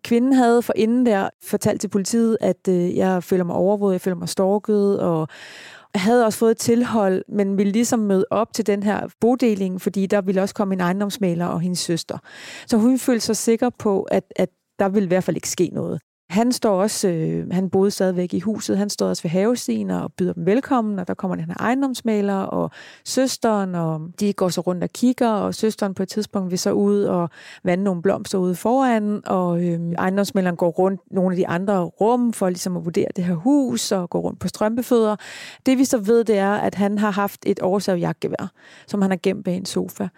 kvinden 0.04 0.32
havde 0.32 0.62
for 0.62 0.72
inden 0.76 1.06
der 1.06 1.28
fortalt 1.42 1.80
til 1.80 1.88
politiet, 1.88 2.38
at 2.40 2.68
øh, 2.68 2.96
jeg 2.96 3.22
føler 3.22 3.44
mig 3.44 3.56
overvåget, 3.56 3.92
jeg 3.92 4.00
føler 4.00 4.16
mig 4.16 4.28
stalket, 4.28 5.00
og 5.00 5.28
havde 5.94 6.24
også 6.24 6.38
fået 6.38 6.58
tilhold, 6.58 7.24
men 7.28 7.58
ville 7.58 7.72
ligesom 7.72 7.98
møde 7.98 8.24
op 8.30 8.52
til 8.52 8.66
den 8.66 8.82
her 8.82 9.08
bodeling, 9.20 9.80
fordi 9.80 10.06
der 10.06 10.20
ville 10.20 10.42
også 10.42 10.54
komme 10.54 10.74
en 10.74 10.80
ejendomsmaler 10.80 11.46
og 11.46 11.60
hendes 11.60 11.78
søster. 11.78 12.18
Så 12.66 12.76
hun 12.76 12.98
følte 12.98 13.26
sig 13.26 13.36
sikker 13.36 13.70
på, 13.78 14.02
at, 14.02 14.24
at 14.36 14.48
der 14.78 14.88
ville 14.88 15.04
i 15.04 15.08
hvert 15.08 15.24
fald 15.24 15.36
ikke 15.36 15.48
ske 15.48 15.70
noget. 15.72 16.00
Han 16.30 16.52
står 16.52 16.82
også, 16.82 17.08
øh, 17.08 17.50
han 17.50 17.70
boede 17.70 17.90
stadigvæk 17.90 18.34
i 18.34 18.40
huset, 18.40 18.78
han 18.78 18.90
står 18.90 19.08
også 19.08 19.22
ved 19.22 19.30
havestien 19.30 19.90
og 19.90 20.12
byder 20.12 20.32
dem 20.32 20.46
velkommen, 20.46 20.98
og 20.98 21.08
der 21.08 21.14
kommer 21.14 21.36
den 21.36 21.44
her 21.44 21.54
ejendomsmaler 21.60 22.34
og 22.34 22.70
søsteren, 23.04 23.74
og 23.74 24.00
de 24.20 24.32
går 24.32 24.48
så 24.48 24.60
rundt 24.60 24.84
og 24.84 24.90
kigger, 24.90 25.28
og 25.28 25.54
søsteren 25.54 25.94
på 25.94 26.02
et 26.02 26.08
tidspunkt 26.08 26.50
vil 26.50 26.58
så 26.58 26.72
ud 26.72 27.02
og 27.02 27.30
vande 27.64 27.84
nogle 27.84 28.02
blomster 28.02 28.38
ude 28.38 28.54
foran, 28.54 29.22
og 29.26 29.64
øh, 29.64 29.92
ejendomsmaleren 29.92 30.56
går 30.56 30.70
rundt 30.70 31.00
nogle 31.10 31.32
af 31.32 31.36
de 31.36 31.48
andre 31.48 31.84
rum 31.84 32.32
for 32.32 32.48
ligesom 32.48 32.76
at 32.76 32.84
vurdere 32.84 33.08
det 33.16 33.24
her 33.24 33.34
hus, 33.34 33.92
og 33.92 34.10
går 34.10 34.20
rundt 34.20 34.40
på 34.40 34.48
strømpefødder. 34.48 35.16
Det 35.66 35.78
vi 35.78 35.84
så 35.84 35.98
ved, 35.98 36.24
det 36.24 36.38
er, 36.38 36.52
at 36.54 36.74
han 36.74 36.98
har 36.98 37.10
haft 37.10 37.40
et 37.46 37.60
oversav 37.60 37.96
jagtgevær, 37.96 38.52
som 38.86 39.02
han 39.02 39.10
har 39.10 39.18
gemt 39.22 39.44
bag 39.44 39.56
en 39.56 39.64
sofa. 39.64 40.08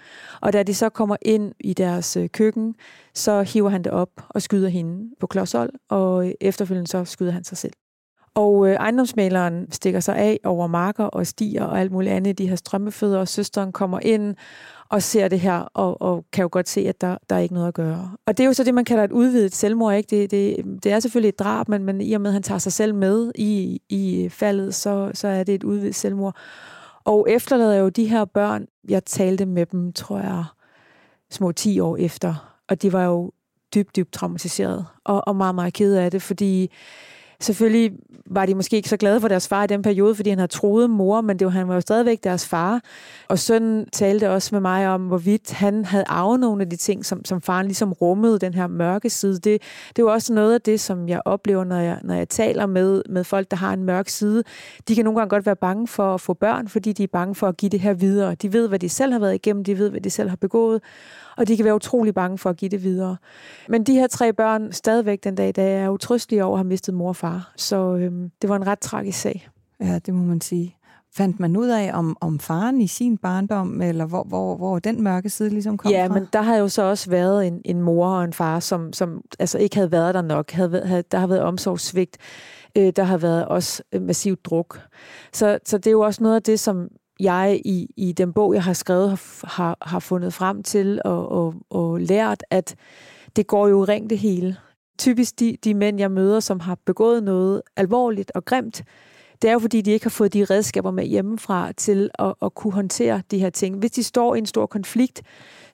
Og 0.40 0.52
da 0.52 0.62
de 0.62 0.74
så 0.74 0.88
kommer 0.88 1.16
ind 1.22 1.52
i 1.60 1.72
deres 1.72 2.16
øh, 2.16 2.28
køkken, 2.28 2.74
så 3.16 3.42
hiver 3.42 3.68
han 3.68 3.82
det 3.82 3.92
op 3.92 4.10
og 4.28 4.42
skyder 4.42 4.68
hende 4.68 5.10
på 5.20 5.26
klodshold, 5.26 5.70
og 5.88 6.34
efterfølgende 6.40 6.90
så 6.90 7.04
skyder 7.04 7.32
han 7.32 7.44
sig 7.44 7.58
selv. 7.58 7.72
Og 8.34 8.68
øh, 8.68 8.74
ejendomsmaleren 8.74 9.72
stikker 9.72 10.00
sig 10.00 10.16
af 10.16 10.40
over 10.44 10.66
marker 10.66 11.04
og 11.04 11.26
stiger 11.26 11.64
og 11.64 11.80
alt 11.80 11.92
muligt 11.92 12.12
andet. 12.12 12.38
De 12.38 12.48
her 12.48 12.56
strømmefødder, 12.56 13.18
og 13.18 13.28
søsteren 13.28 13.72
kommer 13.72 14.00
ind 14.02 14.34
og 14.88 15.02
ser 15.02 15.28
det 15.28 15.40
her, 15.40 15.58
og, 15.74 16.02
og 16.02 16.24
kan 16.32 16.42
jo 16.42 16.48
godt 16.52 16.68
se, 16.68 16.80
at 16.80 17.00
der, 17.00 17.16
der 17.30 17.36
er 17.36 17.40
ikke 17.40 17.54
noget 17.54 17.68
at 17.68 17.74
gøre. 17.74 18.10
Og 18.26 18.36
det 18.36 18.44
er 18.44 18.46
jo 18.46 18.52
så 18.52 18.64
det, 18.64 18.74
man 18.74 18.84
kalder 18.84 19.04
et 19.04 19.12
udvidet 19.12 19.54
selvmord. 19.54 19.94
Ikke? 19.94 20.20
Det, 20.20 20.30
det, 20.30 20.64
det 20.84 20.92
er 20.92 21.00
selvfølgelig 21.00 21.28
et 21.28 21.38
drab, 21.38 21.68
men, 21.68 21.84
men 21.84 22.00
i 22.00 22.12
og 22.12 22.20
med, 22.20 22.30
at 22.30 22.32
han 22.32 22.42
tager 22.42 22.58
sig 22.58 22.72
selv 22.72 22.94
med 22.94 23.32
i, 23.34 23.80
i 23.88 24.28
faldet, 24.28 24.74
så, 24.74 25.10
så 25.14 25.28
er 25.28 25.44
det 25.44 25.54
et 25.54 25.64
udvidet 25.64 25.94
selvmord. 25.94 26.36
Og 27.04 27.26
efterlader 27.30 27.74
jo 27.74 27.88
de 27.88 28.04
her 28.04 28.24
børn, 28.24 28.66
jeg 28.88 29.04
talte 29.04 29.46
med 29.46 29.66
dem, 29.66 29.92
tror 29.92 30.18
jeg, 30.18 30.44
små 31.30 31.52
10 31.52 31.80
år 31.80 31.96
efter, 31.96 32.55
og 32.68 32.82
de 32.82 32.92
var 32.92 33.04
jo 33.04 33.32
dybt, 33.74 33.96
dybt 33.96 34.12
traumatiseret 34.12 34.86
og, 35.04 35.28
og 35.28 35.36
meget, 35.36 35.54
meget 35.54 35.74
kede 35.74 36.02
af 36.02 36.10
det, 36.10 36.22
fordi 36.22 36.70
selvfølgelig 37.40 37.92
var 38.30 38.46
de 38.46 38.54
måske 38.54 38.76
ikke 38.76 38.88
så 38.88 38.96
glade 38.96 39.20
for 39.20 39.28
deres 39.28 39.48
far 39.48 39.64
i 39.64 39.66
den 39.66 39.82
periode, 39.82 40.14
fordi 40.14 40.30
han 40.30 40.38
havde 40.38 40.52
troet 40.52 40.90
mor, 40.90 41.20
men 41.20 41.38
det 41.38 41.44
var, 41.44 41.50
han 41.50 41.68
var 41.68 41.74
jo 41.74 41.80
stadigvæk 41.80 42.24
deres 42.24 42.46
far. 42.46 42.80
Og 43.28 43.38
sønnen 43.38 43.86
talte 43.92 44.30
også 44.30 44.54
med 44.54 44.60
mig 44.60 44.88
om, 44.88 45.06
hvorvidt 45.06 45.52
han 45.52 45.84
havde 45.84 46.04
arvet 46.06 46.40
nogle 46.40 46.62
af 46.62 46.70
de 46.70 46.76
ting, 46.76 47.04
som, 47.04 47.24
som 47.24 47.40
faren 47.42 47.66
ligesom 47.66 47.92
rummede, 47.92 48.38
den 48.38 48.54
her 48.54 48.66
mørke 48.66 49.10
side. 49.10 49.34
Det, 49.34 49.44
det 49.88 49.98
er 49.98 50.02
jo 50.02 50.12
også 50.12 50.34
noget 50.34 50.54
af 50.54 50.60
det, 50.60 50.80
som 50.80 51.08
jeg 51.08 51.20
oplever, 51.24 51.64
når 51.64 51.76
jeg, 51.76 51.98
når 52.02 52.14
jeg 52.14 52.28
taler 52.28 52.66
med, 52.66 53.02
med 53.08 53.24
folk, 53.24 53.50
der 53.50 53.56
har 53.56 53.72
en 53.72 53.84
mørk 53.84 54.08
side. 54.08 54.42
De 54.88 54.94
kan 54.94 55.04
nogle 55.04 55.18
gange 55.18 55.30
godt 55.30 55.46
være 55.46 55.56
bange 55.56 55.88
for 55.88 56.14
at 56.14 56.20
få 56.20 56.34
børn, 56.34 56.68
fordi 56.68 56.92
de 56.92 57.02
er 57.02 57.08
bange 57.12 57.34
for 57.34 57.48
at 57.48 57.56
give 57.56 57.70
det 57.70 57.80
her 57.80 57.94
videre. 57.94 58.34
De 58.34 58.52
ved, 58.52 58.68
hvad 58.68 58.78
de 58.78 58.88
selv 58.88 59.12
har 59.12 59.18
været 59.18 59.34
igennem, 59.34 59.64
de 59.64 59.78
ved, 59.78 59.90
hvad 59.90 60.00
de 60.00 60.10
selv 60.10 60.28
har 60.28 60.36
begået, 60.36 60.80
og 61.36 61.48
de 61.48 61.56
kan 61.56 61.64
være 61.64 61.74
utrolig 61.74 62.14
bange 62.14 62.38
for 62.38 62.50
at 62.50 62.56
give 62.56 62.68
det 62.68 62.82
videre. 62.82 63.16
Men 63.68 63.84
de 63.84 63.94
her 63.94 64.06
tre 64.06 64.32
børn, 64.32 64.72
stadigvæk 64.72 65.24
den 65.24 65.34
dag, 65.34 65.52
der 65.56 65.62
er 65.62 65.88
utrøstelige 65.88 66.44
over 66.44 66.54
at 66.54 66.58
have 66.58 66.68
mistet 66.68 66.94
mor 66.94 67.08
og 67.08 67.16
far. 67.16 67.25
Så 67.56 67.96
øhm, 67.96 68.30
det 68.42 68.50
var 68.50 68.56
en 68.56 68.66
ret 68.66 68.78
tragisk 68.78 69.20
sag. 69.20 69.48
Ja, 69.80 69.98
det 69.98 70.14
må 70.14 70.22
man 70.22 70.40
sige. 70.40 70.76
Fandt 71.16 71.40
man 71.40 71.56
ud 71.56 71.68
af, 71.68 71.90
om, 71.94 72.16
om 72.20 72.38
faren 72.38 72.80
i 72.80 72.86
sin 72.86 73.18
barndom, 73.18 73.82
eller 73.82 74.06
hvor, 74.06 74.24
hvor, 74.24 74.56
hvor 74.56 74.78
den 74.78 75.02
mørke 75.02 75.30
side 75.30 75.50
ligesom 75.50 75.76
kom 75.76 75.90
ja, 75.90 76.06
fra? 76.06 76.14
men 76.14 76.26
der 76.32 76.42
har 76.42 76.56
jo 76.56 76.68
så 76.68 76.82
også 76.82 77.10
været 77.10 77.46
en, 77.46 77.60
en 77.64 77.80
mor 77.80 78.08
og 78.08 78.24
en 78.24 78.32
far, 78.32 78.60
som, 78.60 78.92
som 78.92 79.22
altså 79.38 79.58
ikke 79.58 79.76
havde 79.76 79.92
været 79.92 80.14
der 80.14 80.22
nok. 80.22 80.50
Havde, 80.50 80.86
havde, 80.86 81.02
der 81.12 81.18
har 81.18 81.26
været 81.26 81.42
omsorgssvigt. 81.42 82.18
Øh, 82.76 82.92
der 82.96 83.02
har 83.02 83.16
været 83.16 83.46
også 83.46 83.82
massiv 84.00 84.36
druk. 84.36 84.80
Så, 85.32 85.58
så 85.64 85.78
det 85.78 85.86
er 85.86 85.92
jo 85.92 86.00
også 86.00 86.22
noget 86.22 86.36
af 86.36 86.42
det, 86.42 86.60
som 86.60 86.88
jeg 87.20 87.60
i, 87.64 87.88
i 87.96 88.12
den 88.12 88.32
bog, 88.32 88.54
jeg 88.54 88.64
har 88.64 88.72
skrevet, 88.72 89.10
har, 89.10 89.20
har, 89.44 89.78
har 89.82 89.98
fundet 89.98 90.34
frem 90.34 90.62
til 90.62 91.00
og, 91.04 91.32
og, 91.32 91.54
og 91.70 92.00
lært, 92.00 92.42
at 92.50 92.74
det 93.36 93.46
går 93.46 93.68
jo 93.68 93.84
ring 93.84 94.10
det 94.10 94.18
hele. 94.18 94.56
Typisk 94.98 95.40
de, 95.40 95.56
de 95.64 95.74
mænd, 95.74 95.98
jeg 95.98 96.10
møder, 96.10 96.40
som 96.40 96.60
har 96.60 96.78
begået 96.86 97.22
noget 97.22 97.62
alvorligt 97.76 98.32
og 98.34 98.44
grimt, 98.44 98.84
det 99.42 99.48
er 99.48 99.52
jo 99.52 99.58
fordi, 99.58 99.80
de 99.80 99.90
ikke 99.90 100.04
har 100.04 100.10
fået 100.10 100.32
de 100.32 100.44
redskaber 100.44 100.90
med 100.90 101.04
hjemmefra 101.04 101.72
til 101.72 102.10
at, 102.18 102.34
at 102.42 102.54
kunne 102.54 102.72
håndtere 102.72 103.22
de 103.30 103.38
her 103.38 103.50
ting. 103.50 103.78
Hvis 103.78 103.90
de 103.90 104.02
står 104.02 104.34
i 104.34 104.38
en 104.38 104.46
stor 104.46 104.66
konflikt, 104.66 105.22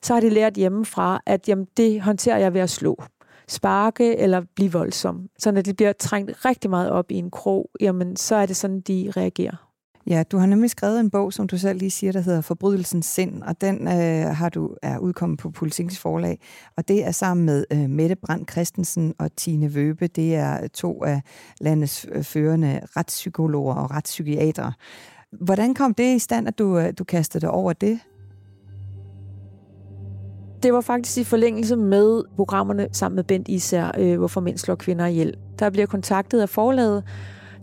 så 0.01 0.13
har 0.13 0.21
de 0.21 0.29
lært 0.29 0.53
hjemmefra, 0.53 1.21
at 1.25 1.49
jamen, 1.49 1.67
det 1.77 2.01
håndterer 2.01 2.37
jeg 2.37 2.53
ved 2.53 2.61
at 2.61 2.69
slå 2.69 3.03
sparke 3.47 4.17
eller 4.17 4.41
blive 4.55 4.71
voldsom. 4.71 5.29
Så 5.39 5.51
når 5.51 5.61
de 5.61 5.73
bliver 5.73 5.93
trængt 5.93 6.45
rigtig 6.45 6.69
meget 6.69 6.89
op 6.89 7.11
i 7.11 7.15
en 7.15 7.31
krog, 7.31 7.69
jamen, 7.79 8.15
så 8.15 8.35
er 8.35 8.45
det 8.45 8.55
sådan, 8.55 8.81
de 8.81 9.11
reagerer. 9.17 9.72
Ja, 10.07 10.23
du 10.31 10.37
har 10.37 10.45
nemlig 10.45 10.69
skrevet 10.69 10.99
en 10.99 11.09
bog, 11.09 11.33
som 11.33 11.47
du 11.47 11.57
selv 11.57 11.79
lige 11.79 11.91
siger, 11.91 12.11
der 12.11 12.21
hedder 12.21 12.41
Forbrydelsens 12.41 13.05
sind, 13.05 13.43
og 13.43 13.61
den 13.61 13.87
øh, 13.87 14.35
har 14.35 14.49
du 14.49 14.75
er 14.81 14.97
udkommet 14.97 15.39
på 15.39 15.49
Politikens 15.49 15.99
forlag, 15.99 16.39
og 16.77 16.87
det 16.87 17.05
er 17.05 17.11
sammen 17.11 17.45
med 17.45 17.65
øh, 17.71 17.89
Mette 17.89 18.15
Brandt 18.15 18.51
Christensen 18.51 19.13
og 19.19 19.35
Tine 19.35 19.73
Vøbe. 19.73 20.07
Det 20.07 20.35
er 20.35 20.67
to 20.67 21.03
af 21.03 21.21
landets 21.61 22.05
øh, 22.11 22.23
førende 22.23 22.81
retspsykologer 22.97 23.73
og 23.73 23.91
retspsykiatere. 23.91 24.73
Hvordan 25.31 25.73
kom 25.73 25.93
det 25.93 26.15
i 26.15 26.19
stand, 26.19 26.47
at 26.47 26.59
du, 26.59 26.79
øh, 26.79 26.93
du 26.97 27.03
kastede 27.03 27.41
dig 27.41 27.49
over 27.49 27.73
det? 27.73 27.99
Det 30.63 30.73
var 30.73 30.81
faktisk 30.81 31.17
i 31.17 31.23
forlængelse 31.23 31.75
med 31.75 32.23
programmerne 32.35 32.87
sammen 32.91 33.15
med 33.15 33.23
Bent 33.23 33.47
Især, 33.47 33.91
øh, 33.97 34.17
Hvorfor 34.17 34.41
mænd 34.41 34.57
slår 34.57 34.75
kvinder 34.75 35.05
ihjel. 35.05 35.33
Der 35.59 35.69
bliver 35.69 35.85
kontaktet 35.85 36.41
af 36.41 36.49
forlaget, 36.49 37.03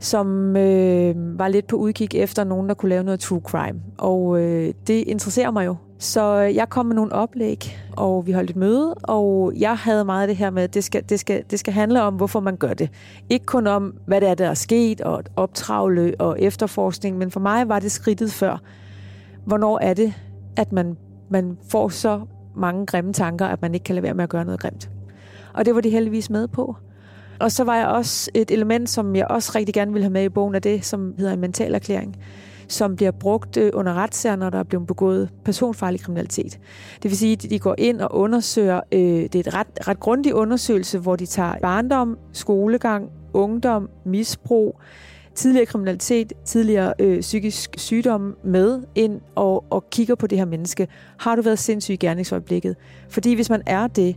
som 0.00 0.56
øh, 0.56 1.38
var 1.38 1.48
lidt 1.48 1.66
på 1.66 1.76
udkig 1.76 2.14
efter 2.14 2.44
nogen, 2.44 2.68
der 2.68 2.74
kunne 2.74 2.88
lave 2.88 3.04
noget 3.04 3.20
true 3.20 3.40
crime. 3.40 3.80
Og 3.98 4.40
øh, 4.40 4.74
det 4.86 5.04
interesserer 5.06 5.50
mig 5.50 5.66
jo. 5.66 5.76
Så 5.98 6.34
jeg 6.34 6.68
kom 6.68 6.86
med 6.86 6.96
nogle 6.96 7.12
oplæg, 7.12 7.78
og 7.96 8.26
vi 8.26 8.32
holdt 8.32 8.50
et 8.50 8.56
møde, 8.56 8.94
og 8.94 9.52
jeg 9.56 9.76
havde 9.76 10.04
meget 10.04 10.22
af 10.22 10.28
det 10.28 10.36
her 10.36 10.50
med, 10.50 10.62
at 10.62 10.74
det 10.74 10.84
skal, 10.84 11.04
det, 11.08 11.20
skal, 11.20 11.44
det 11.50 11.58
skal 11.58 11.72
handle 11.72 12.02
om, 12.02 12.14
hvorfor 12.14 12.40
man 12.40 12.56
gør 12.56 12.74
det. 12.74 12.90
Ikke 13.30 13.46
kun 13.46 13.66
om, 13.66 13.94
hvad 14.06 14.20
det 14.20 14.28
er, 14.28 14.34
der 14.34 14.48
er 14.48 14.54
sket, 14.54 15.00
og 15.00 15.24
optravle 15.36 16.14
og 16.18 16.40
efterforskning, 16.40 17.18
men 17.18 17.30
for 17.30 17.40
mig 17.40 17.68
var 17.68 17.78
det 17.78 17.92
skridtet 17.92 18.32
før. 18.32 18.62
Hvornår 19.44 19.78
er 19.78 19.94
det, 19.94 20.14
at 20.56 20.72
man, 20.72 20.96
man 21.30 21.58
får 21.68 21.88
så 21.88 22.20
mange 22.56 22.86
grimme 22.86 23.12
tanker, 23.12 23.46
at 23.46 23.62
man 23.62 23.74
ikke 23.74 23.84
kan 23.84 23.94
lade 23.94 24.02
være 24.02 24.14
med 24.14 24.24
at 24.24 24.30
gøre 24.30 24.44
noget 24.44 24.60
grimt? 24.60 24.90
Og 25.54 25.64
det 25.64 25.74
var 25.74 25.80
de 25.80 25.90
heldigvis 25.90 26.30
med 26.30 26.48
på. 26.48 26.76
Og 27.40 27.52
så 27.52 27.64
var 27.64 27.76
jeg 27.76 27.86
også 27.86 28.30
et 28.34 28.50
element, 28.50 28.90
som 28.90 29.16
jeg 29.16 29.26
også 29.30 29.52
rigtig 29.54 29.74
gerne 29.74 29.92
ville 29.92 30.04
have 30.04 30.12
med 30.12 30.24
i 30.24 30.28
bogen, 30.28 30.54
af 30.54 30.62
det, 30.62 30.84
som 30.84 31.14
hedder 31.18 31.32
en 31.32 31.40
mental 31.40 31.74
erklæring 31.74 32.16
som 32.72 32.96
bliver 32.96 33.10
brugt 33.10 33.56
øh, 33.56 33.70
under 33.74 33.94
retssager, 33.94 34.36
når 34.36 34.50
der 34.50 34.58
er 34.58 34.62
blevet 34.62 34.86
begået 34.86 35.30
personfarlig 35.44 36.00
kriminalitet. 36.00 36.58
Det 37.02 37.10
vil 37.10 37.16
sige, 37.16 37.32
at 37.32 37.42
de 37.42 37.58
går 37.58 37.74
ind 37.78 38.00
og 38.00 38.14
undersøger, 38.14 38.80
øh, 38.92 39.00
det 39.00 39.34
er 39.34 39.40
et 39.40 39.54
ret, 39.54 39.88
ret 39.88 40.00
grundig 40.00 40.34
undersøgelse, 40.34 40.98
hvor 40.98 41.16
de 41.16 41.26
tager 41.26 41.54
barndom, 41.62 42.18
skolegang, 42.32 43.10
ungdom, 43.32 43.90
misbrug, 44.04 44.80
tidligere 45.34 45.66
kriminalitet, 45.66 46.32
tidligere 46.44 46.92
øh, 46.98 47.20
psykisk 47.20 47.70
sygdom 47.78 48.36
med 48.44 48.82
ind 48.94 49.20
og, 49.34 49.64
og 49.70 49.90
kigger 49.90 50.14
på 50.14 50.26
det 50.26 50.38
her 50.38 50.44
menneske. 50.44 50.88
Har 51.18 51.36
du 51.36 51.42
været 51.42 51.58
sindssyg 51.58 51.92
i 51.92 51.96
gerningsøjeblikket? 51.96 52.76
Fordi 53.08 53.34
hvis 53.34 53.50
man 53.50 53.62
er 53.66 53.86
det, 53.86 54.16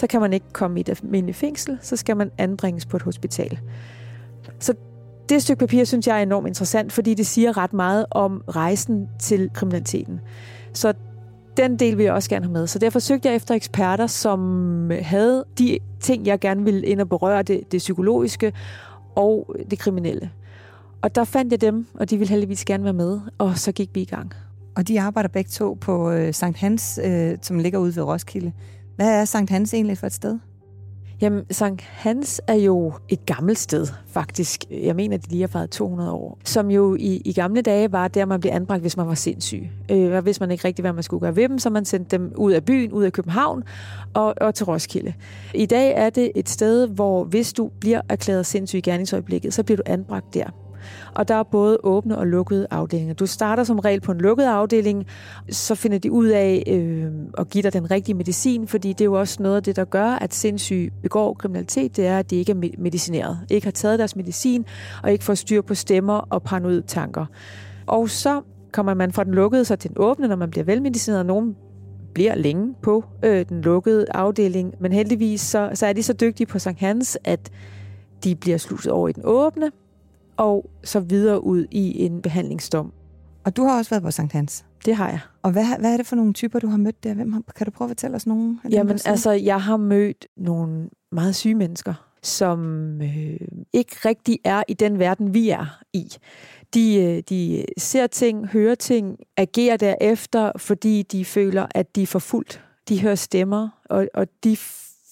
så 0.00 0.06
kan 0.06 0.20
man 0.20 0.32
ikke 0.32 0.46
komme 0.52 0.78
i 0.78 0.80
et 0.80 0.88
almindeligt 0.88 1.38
fængsel, 1.38 1.78
så 1.80 1.96
skal 1.96 2.16
man 2.16 2.30
anbringes 2.38 2.86
på 2.86 2.96
et 2.96 3.02
hospital. 3.02 3.58
Så 4.58 4.74
det 5.28 5.42
stykke 5.42 5.60
papir 5.60 5.84
synes 5.84 6.06
jeg 6.06 6.18
er 6.18 6.22
enormt 6.22 6.46
interessant, 6.46 6.92
fordi 6.92 7.14
det 7.14 7.26
siger 7.26 7.56
ret 7.56 7.72
meget 7.72 8.06
om 8.10 8.44
rejsen 8.48 9.08
til 9.18 9.50
kriminaliteten. 9.54 10.20
Så 10.72 10.92
den 11.56 11.78
del 11.78 11.96
vil 11.96 12.04
jeg 12.04 12.12
også 12.12 12.30
gerne 12.30 12.44
have 12.44 12.52
med. 12.52 12.66
Så 12.66 12.78
derfor 12.78 12.98
søgte 12.98 13.28
jeg 13.28 13.36
efter 13.36 13.54
eksperter, 13.54 14.06
som 14.06 14.90
havde 15.02 15.44
de 15.58 15.78
ting, 16.00 16.26
jeg 16.26 16.40
gerne 16.40 16.64
ville 16.64 16.86
ind 16.86 17.00
og 17.00 17.08
berøre, 17.08 17.42
det, 17.42 17.72
det 17.72 17.78
psykologiske 17.78 18.52
og 19.14 19.56
det 19.70 19.78
kriminelle. 19.78 20.30
Og 21.02 21.14
der 21.14 21.24
fandt 21.24 21.52
jeg 21.52 21.60
dem, 21.60 21.86
og 21.94 22.10
de 22.10 22.16
ville 22.16 22.30
heldigvis 22.30 22.64
gerne 22.64 22.84
være 22.84 22.92
med, 22.92 23.20
og 23.38 23.58
så 23.58 23.72
gik 23.72 23.90
vi 23.94 24.00
i 24.00 24.04
gang. 24.04 24.32
Og 24.76 24.88
de 24.88 25.00
arbejder 25.00 25.28
begge 25.28 25.48
to 25.48 25.78
på 25.80 26.10
øh, 26.10 26.34
Sankt 26.34 26.58
Hans, 26.58 27.00
øh, 27.04 27.38
som 27.42 27.58
ligger 27.58 27.78
ude 27.78 27.96
ved 27.96 28.02
Roskilde. 28.02 28.52
Hvad 29.00 29.20
er 29.20 29.24
Sankt 29.24 29.50
Hans 29.50 29.74
egentlig 29.74 29.98
for 29.98 30.06
et 30.06 30.12
sted? 30.12 30.38
Jamen, 31.20 31.44
Sankt 31.50 31.82
Hans 31.82 32.40
er 32.46 32.54
jo 32.54 32.92
et 33.08 33.26
gammelt 33.26 33.58
sted, 33.58 33.86
faktisk. 34.06 34.64
Jeg 34.70 34.96
mener, 34.96 35.16
det 35.16 35.30
lige 35.30 35.40
har 35.40 35.50
været 35.52 35.70
200 35.70 36.12
år. 36.12 36.38
Som 36.44 36.70
jo 36.70 36.96
i, 36.98 37.22
i 37.24 37.32
gamle 37.32 37.62
dage 37.62 37.92
var 37.92 38.08
der, 38.08 38.24
man 38.24 38.40
blev 38.40 38.52
anbragt, 38.52 38.80
hvis 38.80 38.96
man 38.96 39.06
var 39.06 39.14
sindssyg. 39.14 39.68
Øh, 39.90 40.18
hvis 40.18 40.40
man 40.40 40.50
ikke 40.50 40.64
rigtig, 40.64 40.82
hvad 40.82 40.92
man 40.92 41.02
skulle 41.02 41.20
gøre 41.20 41.36
ved 41.36 41.48
dem, 41.48 41.58
så 41.58 41.70
man 41.70 41.84
sendte 41.84 42.18
dem 42.18 42.32
ud 42.36 42.52
af 42.52 42.64
byen, 42.64 42.92
ud 42.92 43.04
af 43.04 43.12
København 43.12 43.62
og, 44.14 44.34
og 44.40 44.54
til 44.54 44.66
Roskilde. 44.66 45.12
I 45.54 45.66
dag 45.66 45.92
er 45.96 46.10
det 46.10 46.32
et 46.34 46.48
sted, 46.48 46.88
hvor 46.88 47.24
hvis 47.24 47.52
du 47.52 47.70
bliver 47.80 48.00
erklæret 48.08 48.46
sindssyg 48.46 48.78
i 48.78 48.80
gerningsøjeblikket, 48.80 49.54
så 49.54 49.62
bliver 49.62 49.76
du 49.76 49.82
anbragt 49.86 50.34
der. 50.34 50.50
Og 51.14 51.28
der 51.28 51.34
er 51.34 51.42
både 51.42 51.78
åbne 51.82 52.18
og 52.18 52.26
lukkede 52.26 52.66
afdelinger. 52.70 53.14
Du 53.14 53.26
starter 53.26 53.64
som 53.64 53.78
regel 53.78 54.00
på 54.00 54.12
en 54.12 54.18
lukket 54.18 54.44
afdeling, 54.44 55.06
så 55.50 55.74
finder 55.74 55.98
de 55.98 56.12
ud 56.12 56.26
af 56.26 56.62
øh, 56.66 57.12
at 57.38 57.50
give 57.50 57.62
dig 57.62 57.72
den 57.72 57.90
rigtige 57.90 58.14
medicin, 58.14 58.68
fordi 58.68 58.88
det 58.88 59.00
er 59.00 59.04
jo 59.04 59.18
også 59.20 59.42
noget 59.42 59.56
af 59.56 59.62
det, 59.62 59.76
der 59.76 59.84
gør, 59.84 60.06
at 60.06 60.34
sindssyge 60.34 60.90
begår 61.02 61.34
kriminalitet, 61.34 61.96
det 61.96 62.06
er, 62.06 62.18
at 62.18 62.30
de 62.30 62.36
ikke 62.36 62.52
er 62.52 62.70
medicineret. 62.78 63.38
Ikke 63.50 63.66
har 63.66 63.72
taget 63.72 63.98
deres 63.98 64.16
medicin, 64.16 64.64
og 65.02 65.12
ikke 65.12 65.24
får 65.24 65.34
styr 65.34 65.62
på 65.62 65.74
stemmer 65.74 66.14
og 66.14 66.42
paranoid 66.42 66.82
tanker. 66.82 67.26
Og 67.86 68.10
så 68.10 68.40
kommer 68.72 68.94
man 68.94 69.12
fra 69.12 69.24
den 69.24 69.34
lukkede 69.34 69.64
så 69.64 69.76
til 69.76 69.90
den 69.90 69.96
åbne, 70.00 70.28
når 70.28 70.36
man 70.36 70.50
bliver 70.50 70.64
velmedicineret. 70.64 71.26
Nogen 71.26 71.56
bliver 72.14 72.34
længe 72.34 72.74
på 72.82 73.04
øh, 73.24 73.46
den 73.48 73.60
lukkede 73.60 74.06
afdeling, 74.14 74.74
men 74.80 74.92
heldigvis 74.92 75.40
så, 75.40 75.70
så 75.74 75.86
er 75.86 75.92
de 75.92 76.02
så 76.02 76.12
dygtige 76.12 76.46
på 76.46 76.58
Sankt 76.58 76.80
Hans, 76.80 77.18
at 77.24 77.50
de 78.24 78.34
bliver 78.34 78.58
sluset 78.58 78.92
over 78.92 79.08
i 79.08 79.12
den 79.12 79.22
åbne, 79.26 79.70
og 80.40 80.70
så 80.84 81.00
videre 81.00 81.44
ud 81.44 81.66
i 81.70 82.04
en 82.04 82.22
behandlingsdom. 82.22 82.92
Og 83.44 83.56
du 83.56 83.64
har 83.64 83.78
også 83.78 83.90
været 83.90 84.02
på 84.02 84.10
Sankt 84.10 84.32
Hans? 84.32 84.64
Det 84.84 84.96
har 84.96 85.08
jeg. 85.08 85.20
Og 85.42 85.52
hvad, 85.52 85.64
hvad 85.78 85.92
er 85.92 85.96
det 85.96 86.06
for 86.06 86.16
nogle 86.16 86.32
typer, 86.32 86.58
du 86.58 86.66
har 86.66 86.76
mødt 86.76 87.04
der? 87.04 87.14
Hvem 87.14 87.32
har, 87.32 87.42
kan 87.56 87.64
du 87.64 87.70
prøve 87.70 87.86
at 87.86 87.90
fortælle 87.90 88.16
os 88.16 88.26
nogen? 88.26 88.60
Jamen, 88.70 88.98
altså, 89.04 89.30
jeg 89.30 89.62
har 89.62 89.76
mødt 89.76 90.26
nogle 90.36 90.88
meget 91.12 91.36
syge 91.36 91.54
mennesker, 91.54 91.94
som 92.22 92.60
øh, 93.02 93.40
ikke 93.72 93.96
rigtig 94.04 94.38
er 94.44 94.62
i 94.68 94.74
den 94.74 94.98
verden, 94.98 95.34
vi 95.34 95.50
er 95.50 95.80
i. 95.92 96.12
De, 96.74 96.96
øh, 96.96 97.22
de 97.28 97.64
ser 97.78 98.06
ting, 98.06 98.46
hører 98.46 98.74
ting, 98.74 99.16
agerer 99.36 99.76
derefter, 99.76 100.52
fordi 100.56 101.02
de 101.02 101.24
føler, 101.24 101.66
at 101.74 101.96
de 101.96 102.02
er 102.02 102.06
forfulgt. 102.06 102.64
De 102.88 103.00
hører 103.00 103.14
stemmer, 103.14 103.68
og, 103.84 104.08
og 104.14 104.26
de 104.44 104.56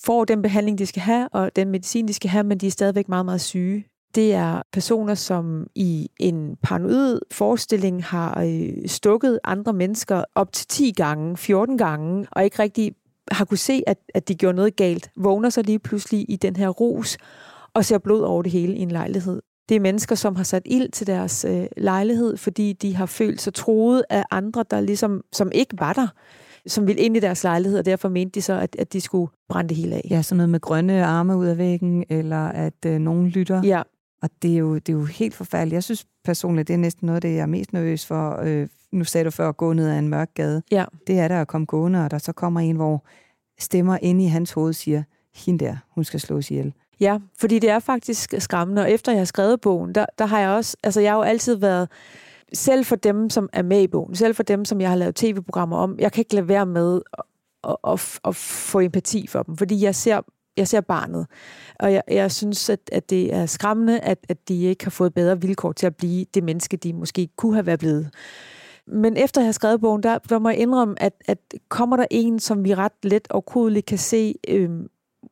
får 0.05 0.25
den 0.25 0.43
behandling, 0.43 0.79
de 0.79 0.87
skal 0.87 1.03
have, 1.03 1.29
og 1.29 1.57
den 1.57 1.69
medicin, 1.69 2.09
de 2.09 2.13
skal 2.13 2.31
have, 2.31 2.45
men 2.45 2.59
de 2.59 2.67
er 2.67 2.71
stadigvæk 2.71 3.09
meget, 3.09 3.25
meget 3.25 3.41
syge. 3.41 3.85
Det 4.15 4.35
er 4.35 4.63
personer, 4.73 5.15
som 5.15 5.67
i 5.75 6.09
en 6.21 6.57
paranoid 6.63 7.21
forestilling 7.33 8.05
har 8.05 8.43
øh, 8.43 8.89
stukket 8.89 9.39
andre 9.45 9.73
mennesker 9.73 10.25
op 10.35 10.53
til 10.53 10.67
10 10.67 10.93
gange, 10.97 11.37
14 11.37 11.79
gange, 11.79 12.27
og 12.33 12.45
ikke 12.45 12.59
rigtig 12.59 12.93
har 13.31 13.45
kunne 13.45 13.59
se, 13.59 13.83
at, 13.87 13.99
at 14.15 14.29
de 14.29 14.35
gjorde 14.35 14.57
noget 14.57 14.77
galt. 14.77 15.11
Vågner 15.17 15.51
så 15.51 15.63
lige 15.63 15.79
pludselig 15.79 16.25
i 16.29 16.37
den 16.37 16.57
her 16.57 16.69
rus 16.69 17.19
og 17.75 17.85
ser 17.85 17.99
blod 17.99 18.23
over 18.23 18.43
det 18.43 18.53
hele 18.53 18.75
i 18.75 18.81
en 18.81 18.91
lejlighed. 18.91 19.43
Det 19.69 19.75
er 19.75 19.81
mennesker, 19.81 20.15
som 20.15 20.37
har 20.37 20.45
sat 20.45 20.63
ild 20.67 20.91
til 20.93 21.07
deres 21.07 21.45
øh, 21.49 21.67
lejlighed, 21.77 22.37
fordi 22.37 22.73
de 22.73 22.97
har 22.97 23.07
følt 23.07 23.41
sig 23.41 23.55
troet 23.55 24.05
af 24.11 24.25
andre, 24.31 24.65
der 24.71 24.81
ligesom, 24.81 25.23
som 25.33 25.51
ikke 25.53 25.77
var 25.79 25.93
der 25.93 26.09
som 26.67 26.87
ville 26.87 27.03
ind 27.03 27.17
i 27.17 27.21
deres 27.21 27.45
lejlighed, 27.45 27.79
og 27.79 27.85
derfor 27.85 28.09
mente 28.09 28.35
de 28.35 28.43
så, 28.43 28.53
at, 28.53 28.77
at 28.79 28.93
de 28.93 29.01
skulle 29.01 29.33
brænde 29.49 29.69
det 29.69 29.77
hele 29.77 29.95
af. 29.95 30.07
Ja, 30.11 30.23
sådan 30.23 30.37
noget 30.37 30.51
med 30.51 30.61
grønne 30.61 31.05
arme 31.05 31.37
ud 31.37 31.47
af 31.47 31.59
væggen, 31.59 32.05
eller 32.09 32.49
at 32.49 32.87
øh, 32.87 32.99
nogen 32.99 33.29
lytter. 33.29 33.63
Ja, 33.65 33.83
og 34.23 34.31
det 34.43 34.53
er, 34.53 34.59
jo, 34.59 34.75
det 34.75 34.89
er 34.89 34.93
jo 34.93 35.05
helt 35.05 35.35
forfærdeligt. 35.35 35.75
Jeg 35.75 35.85
synes 35.85 36.07
personligt, 36.25 36.69
det 36.69 36.75
er 36.75 36.79
næsten 36.79 37.07
noget 37.07 37.17
af 37.17 37.21
det, 37.21 37.35
jeg 37.35 37.43
er 37.43 37.47
mest 37.47 37.73
nervøs 37.73 38.07
for. 38.07 38.41
Øh, 38.43 38.69
nu 38.93 39.05
sagde 39.05 39.25
du 39.25 39.31
før 39.31 39.49
at 39.49 39.57
gå 39.57 39.73
ned 39.73 39.89
ad 39.89 39.99
en 39.99 40.09
mørk 40.09 40.35
gade. 40.35 40.63
Ja. 40.71 40.85
Det 41.07 41.19
er 41.19 41.29
der 41.29 41.41
at 41.41 41.49
komme 41.49 41.65
gående, 41.67 42.05
og 42.05 42.11
der 42.11 42.19
så 42.19 42.33
kommer 42.33 42.61
en, 42.61 42.77
hvor 42.77 43.05
stemmer 43.59 43.99
inde 44.03 44.25
i 44.25 44.27
hans 44.27 44.53
hoved 44.53 44.73
siger, 44.73 45.03
hende 45.35 45.65
der, 45.65 45.77
hun 45.89 46.05
skal 46.05 46.21
slås 46.21 46.51
ihjel. 46.51 46.73
Ja, 47.01 47.19
fordi 47.39 47.59
det 47.59 47.71
er 47.71 47.79
faktisk 47.79 48.35
skræmmende, 48.39 48.83
og 48.83 48.91
efter 48.91 49.13
jeg 49.13 49.21
har 49.21 49.25
skrevet 49.25 49.61
bogen, 49.61 49.95
der, 49.95 50.07
der 50.19 50.27
har 50.27 50.41
jeg 50.41 50.51
også, 50.51 50.77
altså 50.83 51.01
jeg 51.01 51.11
har 51.11 51.17
jo 51.17 51.23
altid 51.23 51.55
været, 51.55 51.89
selv 52.53 52.85
for 52.85 52.97
dem, 52.97 53.31
som 53.31 53.49
er 53.53 53.63
med 53.63 53.83
i 53.83 53.87
bogen, 53.87 54.15
selv 54.15 54.35
for 54.35 54.43
dem, 54.43 54.65
som 54.65 54.81
jeg 54.81 54.89
har 54.89 54.97
lavet 54.97 55.15
tv-programmer 55.15 55.77
om, 55.77 55.99
jeg 55.99 56.13
kan 56.13 56.21
ikke 56.21 56.35
lade 56.35 56.49
være 56.49 56.67
med 56.67 57.01
at, 57.19 57.25
at, 57.65 57.77
at, 57.85 58.19
at 58.25 58.37
få 58.37 58.81
empati 58.81 59.27
for 59.27 59.43
dem, 59.43 59.57
fordi 59.57 59.85
jeg 59.85 59.95
ser 59.95 60.21
jeg 60.59 60.69
ser 60.69 60.81
barnet. 60.81 61.27
Og 61.79 61.93
jeg, 61.93 62.03
jeg 62.09 62.33
synes, 62.33 62.71
at, 62.71 62.81
at 62.93 63.11
det 63.11 63.35
er 63.35 63.47
skræmmende, 63.47 64.01
at, 64.01 64.19
at 64.29 64.49
de 64.49 64.63
ikke 64.65 64.85
har 64.85 64.91
fået 64.91 65.15
bedre 65.15 65.41
vilkår 65.41 65.73
til 65.73 65.87
at 65.87 65.97
blive 65.97 66.27
det 66.35 66.45
menneske, 66.45 66.77
de 66.77 66.93
måske 66.93 67.29
kunne 67.37 67.55
have 67.55 67.67
været 67.67 67.79
blevet. 67.79 68.11
Men 68.87 69.17
efter 69.17 69.41
jeg 69.41 69.47
har 69.47 69.53
skrevet 69.53 69.81
bogen, 69.81 70.03
der, 70.03 70.19
der 70.19 70.39
må 70.39 70.49
jeg 70.49 70.59
indrømme, 70.59 71.03
at, 71.03 71.13
at 71.27 71.39
kommer 71.69 71.97
der 71.97 72.07
en, 72.11 72.39
som 72.39 72.65
vi 72.65 72.75
ret 72.75 72.93
let 73.03 73.29
og 73.31 73.47
kodeligt 73.47 73.87
kan 73.87 73.99
se, 73.99 74.35
øh, 74.49 74.71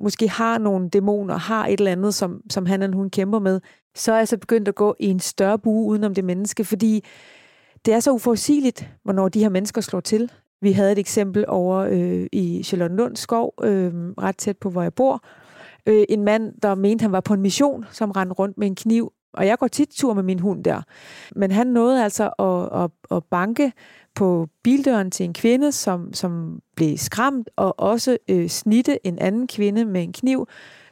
måske 0.01 0.29
har 0.29 0.59
nogle 0.59 0.89
dæmoner, 0.89 1.37
har 1.37 1.67
et 1.67 1.81
eller 1.81 1.93
andet, 1.93 2.15
som, 2.15 2.41
som 2.51 2.67
han 2.67 2.83
eller 2.83 2.97
hun 2.97 3.11
kæmper 3.11 3.39
med, 3.39 3.61
så 3.95 4.13
er 4.13 4.17
jeg 4.17 4.29
så 4.29 4.37
begyndt 4.37 4.69
at 4.69 4.75
gå 4.75 4.97
i 5.01 5.07
en 5.07 5.21
større 5.21 5.59
bue 5.59 5.87
udenom 5.87 6.15
det 6.15 6.25
menneske, 6.25 6.65
fordi 6.65 7.05
det 7.87 7.95
er 7.95 8.01
så 8.01 8.11
uforudsigeligt, 8.11 8.91
hvornår 9.03 9.29
de 9.29 9.41
her 9.41 9.49
mennesker 9.49 9.81
slår 9.81 10.01
til. 10.01 10.33
Vi 10.61 10.73
havde 10.73 10.93
et 10.93 10.99
eksempel 10.99 11.45
over 11.49 11.77
øh, 11.77 12.27
i 12.33 12.63
Charlottenlund 12.63 13.17
skov, 13.17 13.55
øh, 13.63 13.93
ret 14.19 14.37
tæt 14.37 14.59
på, 14.59 14.71
hvor 14.71 14.83
jeg 14.83 14.95
bor. 14.95 15.25
Øh, 15.87 16.05
en 16.09 16.23
mand, 16.23 16.53
der 16.63 16.75
mente, 16.75 17.03
han 17.03 17.13
var 17.13 17.21
på 17.21 17.35
en 17.35 17.43
mission, 17.43 17.85
som 17.91 18.11
rendte 18.11 18.35
rundt 18.35 18.59
med 18.59 18.67
en 18.67 18.75
kniv. 18.75 19.13
Og 19.33 19.47
jeg 19.47 19.59
går 19.59 19.69
tit 19.69 19.89
tur 19.89 20.15
med 20.15 20.23
min 20.23 20.39
hund 20.39 20.65
der. 20.65 20.83
Men 21.37 21.51
han 21.51 21.67
nåede 21.67 22.05
altså 22.05 22.31
at, 22.39 22.83
at, 22.83 23.17
at 23.17 23.25
banke 23.25 23.73
på 24.15 24.49
bildøren 24.63 25.11
til 25.11 25.25
en 25.25 25.33
kvinde, 25.33 25.73
som, 25.73 26.13
som 26.13 26.61
blev 26.77 26.99
skræmt, 26.99 27.51
og 27.57 27.81
også 27.81 28.19
øh, 28.29 28.49
snitte 28.49 29.07
en 29.07 29.19
anden 29.19 29.47
kvinde 29.47 29.85
med 29.85 30.03
en 30.03 30.13
kniv 30.13 30.49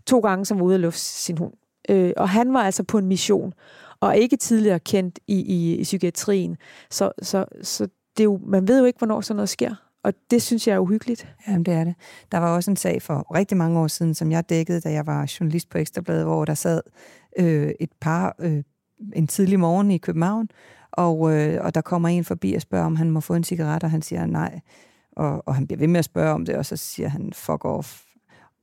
to 0.07 0.21
gange, 0.21 0.45
som 0.45 0.59
var 0.59 0.65
ude 0.65 0.75
at 0.75 0.81
lufte 0.81 1.01
sin 1.01 1.39
hund. 1.39 1.53
Øh, 1.89 2.13
og 2.17 2.29
han 2.29 2.55
var 2.55 2.61
altså 2.61 2.83
på 2.83 2.99
en 2.99 3.07
mission, 3.07 3.53
og 4.01 4.17
ikke 4.17 4.37
tidligere 4.37 4.81
kendt 4.81 5.19
i, 5.27 5.41
i, 5.41 5.77
i 5.77 5.83
psykiatrien. 5.83 6.57
Så, 6.91 7.13
så, 7.23 7.45
så 7.63 7.89
det 8.17 8.23
er 8.23 8.25
jo, 8.25 8.41
man 8.47 8.69
ved 8.69 8.79
jo 8.79 8.85
ikke, 8.85 8.99
hvornår 8.99 9.21
sådan 9.21 9.37
noget 9.37 9.49
sker. 9.49 9.75
Og 10.05 10.13
det 10.31 10.43
synes 10.43 10.69
jeg 10.69 10.75
er 10.75 10.79
uhyggeligt. 10.79 11.35
Jamen, 11.49 11.65
det 11.65 11.75
er 11.75 11.85
det. 11.85 11.95
Der 12.33 12.39
var 12.39 12.55
også 12.55 12.71
en 12.71 12.77
sag 12.77 13.03
for 13.03 13.35
rigtig 13.35 13.57
mange 13.57 13.81
år 13.81 13.87
siden, 13.87 14.15
som 14.15 14.33
jeg 14.33 14.49
dækkede, 14.49 14.81
da 14.81 14.93
jeg 14.93 15.07
var 15.07 15.35
journalist 15.41 15.71
på 15.71 15.79
Ekstrabladet, 15.79 16.25
hvor 16.25 16.45
der 16.45 16.55
sad 16.55 16.81
øh, 17.39 17.71
et 17.81 17.91
par 18.01 18.37
øh, 18.39 18.63
en 19.13 19.27
tidlig 19.27 19.61
morgen 19.61 19.91
i 19.91 19.99
København, 19.99 20.49
og, 20.93 21.33
øh, 21.33 21.65
og 21.65 21.75
der 21.75 21.81
kommer 21.81 22.09
en 22.09 22.25
forbi 22.25 22.55
og 22.55 22.63
spørger, 22.63 22.87
om 22.87 22.97
han 22.97 23.11
må 23.11 23.21
få 23.21 23.35
en 23.35 23.45
cigaret, 23.45 23.85
og 23.85 23.91
han 23.91 24.03
siger 24.03 24.27
nej. 24.27 24.61
Og, 25.17 25.49
og 25.49 25.55
han 25.55 25.67
bliver 25.67 25.79
ved 25.79 25.89
med 25.89 25.99
at 25.99 26.05
spørge 26.05 26.33
om 26.33 26.45
det, 26.45 26.57
og 26.57 26.67
så 26.67 26.77
siger 26.77 27.09
han, 27.09 27.33
fuck 27.33 27.65
off, 27.65 28.04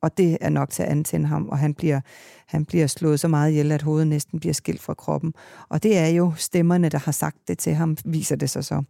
og 0.01 0.17
det 0.17 0.37
er 0.41 0.49
nok 0.49 0.69
til 0.69 0.83
at 0.83 0.89
antænde 0.89 1.27
ham, 1.27 1.49
og 1.49 1.57
han 1.57 1.73
bliver, 1.73 2.01
han 2.45 2.65
bliver 2.65 2.87
slået 2.87 3.19
så 3.19 3.27
meget 3.27 3.51
ihjel, 3.51 3.71
at 3.71 3.81
hovedet 3.81 4.07
næsten 4.07 4.39
bliver 4.39 4.53
skilt 4.53 4.81
fra 4.81 4.93
kroppen. 4.93 5.33
Og 5.69 5.83
det 5.83 5.97
er 5.97 6.07
jo 6.07 6.33
stemmerne, 6.37 6.89
der 6.89 6.97
har 6.97 7.11
sagt 7.11 7.37
det 7.47 7.57
til 7.57 7.73
ham, 7.73 7.97
viser 8.05 8.35
det 8.35 8.49
sig 8.49 8.65
så, 8.65 8.83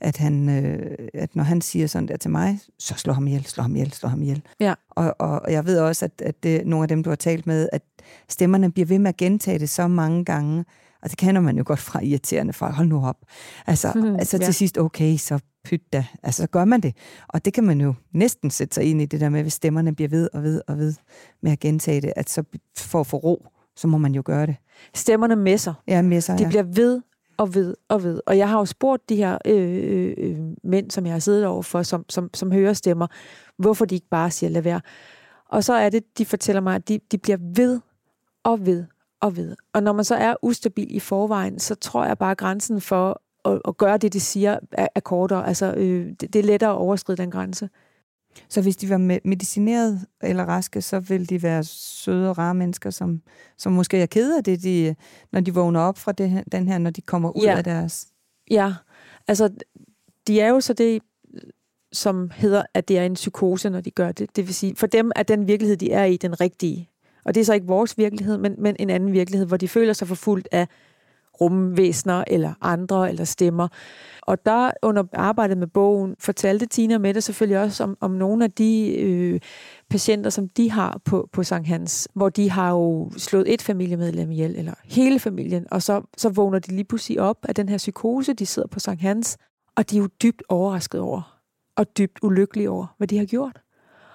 at, 0.00 0.16
han, 0.16 0.48
øh, 0.48 0.96
at 1.14 1.36
når 1.36 1.44
han 1.44 1.60
siger 1.60 1.86
sådan 1.86 2.08
der 2.08 2.16
til 2.16 2.30
mig, 2.30 2.58
så 2.78 2.94
slå 2.94 3.12
ham 3.12 3.26
ihjel, 3.26 3.44
slå 3.44 3.62
ham 3.62 3.76
ihjel, 3.76 3.92
slå 3.92 4.08
ham 4.08 4.22
ihjel. 4.22 4.42
Ja. 4.60 4.74
Og, 4.90 5.14
og, 5.18 5.42
og 5.42 5.52
jeg 5.52 5.66
ved 5.66 5.78
også, 5.78 6.04
at, 6.04 6.22
at 6.22 6.42
det, 6.42 6.66
nogle 6.66 6.84
af 6.84 6.88
dem, 6.88 7.02
du 7.02 7.10
har 7.10 7.16
talt 7.16 7.46
med, 7.46 7.68
at 7.72 7.82
stemmerne 8.28 8.72
bliver 8.72 8.86
ved 8.86 8.98
med 8.98 9.08
at 9.08 9.16
gentage 9.16 9.58
det 9.58 9.68
så 9.68 9.88
mange 9.88 10.24
gange, 10.24 10.64
Og 11.02 11.10
det 11.10 11.18
kender 11.18 11.40
man 11.40 11.56
jo 11.56 11.62
godt 11.66 11.78
fra 11.78 12.00
irriterende 12.02 12.52
fra, 12.52 12.72
hold 12.72 12.88
nu 12.88 13.06
op. 13.06 13.16
Altså, 13.66 13.92
mm, 13.94 14.14
altså 14.14 14.36
ja. 14.40 14.44
til 14.44 14.54
sidst, 14.54 14.78
okay, 14.78 15.16
så 15.16 15.38
pyt 15.64 15.92
da. 15.92 16.04
Altså, 16.22 16.42
så 16.42 16.48
gør 16.48 16.64
man 16.64 16.80
det. 16.80 16.96
Og 17.28 17.44
det 17.44 17.52
kan 17.52 17.64
man 17.64 17.80
jo 17.80 17.94
næsten 18.12 18.50
sætte 18.50 18.74
sig 18.74 18.84
ind 18.84 19.02
i, 19.02 19.06
det 19.06 19.20
der 19.20 19.28
med, 19.28 19.42
hvis 19.42 19.52
stemmerne 19.52 19.94
bliver 19.94 20.08
ved 20.08 20.28
og 20.32 20.42
ved 20.42 20.62
og 20.68 20.78
ved 20.78 20.94
med 21.42 21.52
at 21.52 21.60
gentage 21.60 22.00
det, 22.00 22.12
at 22.16 22.30
så 22.30 22.42
for 22.78 23.00
at 23.00 23.06
få 23.06 23.16
ro, 23.16 23.46
så 23.76 23.88
må 23.88 23.98
man 23.98 24.14
jo 24.14 24.22
gøre 24.24 24.46
det. 24.46 24.56
Stemmerne 24.94 25.36
messer. 25.36 25.74
Ja, 25.88 26.02
messer, 26.02 26.36
De 26.36 26.42
ja. 26.42 26.48
bliver 26.48 26.62
ved 26.62 27.00
og 27.36 27.54
ved 27.54 27.74
og 27.88 28.02
ved. 28.02 28.20
Og 28.26 28.38
jeg 28.38 28.48
har 28.48 28.58
jo 28.58 28.64
spurgt 28.64 29.08
de 29.08 29.16
her 29.16 29.38
øh, 29.44 30.14
øh, 30.18 30.38
mænd, 30.64 30.90
som 30.90 31.06
jeg 31.06 31.14
har 31.14 31.20
siddet 31.20 31.46
over 31.46 31.62
for, 31.62 31.82
som, 31.82 32.04
som, 32.08 32.30
som 32.34 32.52
hører 32.52 32.72
stemmer, 32.72 33.06
hvorfor 33.58 33.84
de 33.84 33.94
ikke 33.94 34.08
bare 34.10 34.30
siger, 34.30 34.50
lad 34.50 34.62
være. 34.62 34.80
Og 35.50 35.64
så 35.64 35.72
er 35.72 35.88
det, 35.90 36.18
de 36.18 36.24
fortæller 36.24 36.60
mig, 36.60 36.74
at 36.74 36.88
de, 36.88 37.00
de 37.12 37.18
bliver 37.18 37.38
ved 37.56 37.80
og 38.44 38.66
ved 38.66 38.84
og 39.20 39.36
ved. 39.36 39.56
Og 39.72 39.82
når 39.82 39.92
man 39.92 40.04
så 40.04 40.14
er 40.14 40.34
ustabil 40.42 40.96
i 40.96 41.00
forvejen, 41.00 41.58
så 41.58 41.74
tror 41.74 42.04
jeg 42.04 42.18
bare, 42.18 42.30
at 42.30 42.38
grænsen 42.38 42.80
for 42.80 43.22
at, 43.44 43.60
at 43.68 43.76
gøre 43.76 43.96
det, 43.98 44.12
de 44.12 44.20
siger, 44.20 44.58
er, 44.72 44.88
er 44.94 45.00
kortere. 45.00 45.46
Altså, 45.46 45.74
øh, 45.76 46.06
det, 46.20 46.32
det 46.32 46.36
er 46.36 46.42
lettere 46.42 46.70
at 46.70 46.76
overskride 46.76 47.16
den 47.22 47.30
grænse. 47.30 47.68
Så 48.48 48.62
hvis 48.62 48.76
de 48.76 48.90
var 48.90 49.20
medicineret 49.24 50.06
eller 50.22 50.44
raske, 50.44 50.82
så 50.82 50.98
ville 51.00 51.26
de 51.26 51.42
være 51.42 51.64
søde 51.64 52.30
og 52.30 52.38
rare 52.38 52.54
mennesker, 52.54 52.90
som, 52.90 53.22
som 53.58 53.72
måske 53.72 53.98
er 53.98 54.06
kede 54.06 54.36
af 54.36 54.44
det, 54.44 54.62
de, 54.62 54.94
når 55.32 55.40
de 55.40 55.54
vågner 55.54 55.80
op 55.80 55.98
fra 55.98 56.12
det, 56.12 56.44
den 56.52 56.68
her, 56.68 56.78
når 56.78 56.90
de 56.90 57.00
kommer 57.00 57.36
ud 57.36 57.42
Ja. 57.42 57.56
af 57.56 57.64
deres... 57.64 58.06
Ja, 58.50 58.74
altså, 59.28 59.50
de 60.26 60.40
er 60.40 60.48
jo 60.48 60.60
så 60.60 60.72
det, 60.72 61.02
som 61.92 62.30
hedder, 62.34 62.62
at 62.74 62.88
det 62.88 62.98
er 62.98 63.04
en 63.04 63.14
psykose, 63.14 63.70
når 63.70 63.80
de 63.80 63.90
gør 63.90 64.12
det. 64.12 64.36
Det 64.36 64.46
vil 64.46 64.54
sige, 64.54 64.76
for 64.76 64.86
dem 64.86 65.12
er 65.16 65.22
den 65.22 65.46
virkelighed, 65.46 65.76
de 65.76 65.92
er 65.92 66.04
i, 66.04 66.16
den 66.16 66.40
rigtige. 66.40 66.90
Og 67.28 67.34
det 67.34 67.40
er 67.40 67.44
så 67.44 67.54
ikke 67.54 67.66
vores 67.66 67.98
virkelighed, 67.98 68.38
men, 68.38 68.54
men 68.58 68.76
en 68.78 68.90
anden 68.90 69.12
virkelighed, 69.12 69.46
hvor 69.46 69.56
de 69.56 69.68
føler 69.68 69.92
sig 69.92 70.08
forfulgt 70.08 70.48
af 70.52 70.66
rumvæsner 71.40 72.24
eller 72.26 72.54
andre 72.60 73.08
eller 73.08 73.24
stemmer. 73.24 73.68
Og 74.22 74.46
der 74.46 74.70
under 74.82 75.04
arbejdet 75.12 75.58
med 75.58 75.66
bogen 75.66 76.14
fortalte 76.18 76.66
Tina 76.66 76.94
og 76.94 77.00
Mette 77.00 77.20
selvfølgelig 77.20 77.60
også 77.60 77.84
om, 77.84 77.96
om 78.00 78.10
nogle 78.10 78.44
af 78.44 78.50
de 78.50 78.96
øh, 78.98 79.40
patienter, 79.90 80.30
som 80.30 80.48
de 80.48 80.70
har 80.70 81.00
på, 81.04 81.28
på 81.32 81.42
Sankt 81.42 81.68
Hans, 81.68 82.08
hvor 82.14 82.28
de 82.28 82.50
har 82.50 82.70
jo 82.70 83.10
slået 83.16 83.54
et 83.54 83.62
familiemedlem 83.62 84.30
ihjel, 84.30 84.56
eller 84.56 84.74
hele 84.84 85.18
familien, 85.18 85.66
og 85.70 85.82
så, 85.82 86.02
så 86.16 86.28
vågner 86.28 86.58
de 86.58 86.72
lige 86.72 86.84
pludselig 86.84 87.20
op 87.20 87.36
af 87.48 87.54
den 87.54 87.68
her 87.68 87.76
psykose, 87.78 88.32
de 88.32 88.46
sidder 88.46 88.68
på 88.68 88.80
Sankt 88.80 89.02
Hans, 89.02 89.38
og 89.76 89.90
de 89.90 89.96
er 89.96 90.00
jo 90.00 90.08
dybt 90.22 90.42
overrasket 90.48 91.00
over, 91.00 91.40
og 91.76 91.98
dybt 91.98 92.18
ulykkelige 92.22 92.70
over, 92.70 92.86
hvad 92.98 93.08
de 93.08 93.18
har 93.18 93.24
gjort. 93.24 93.60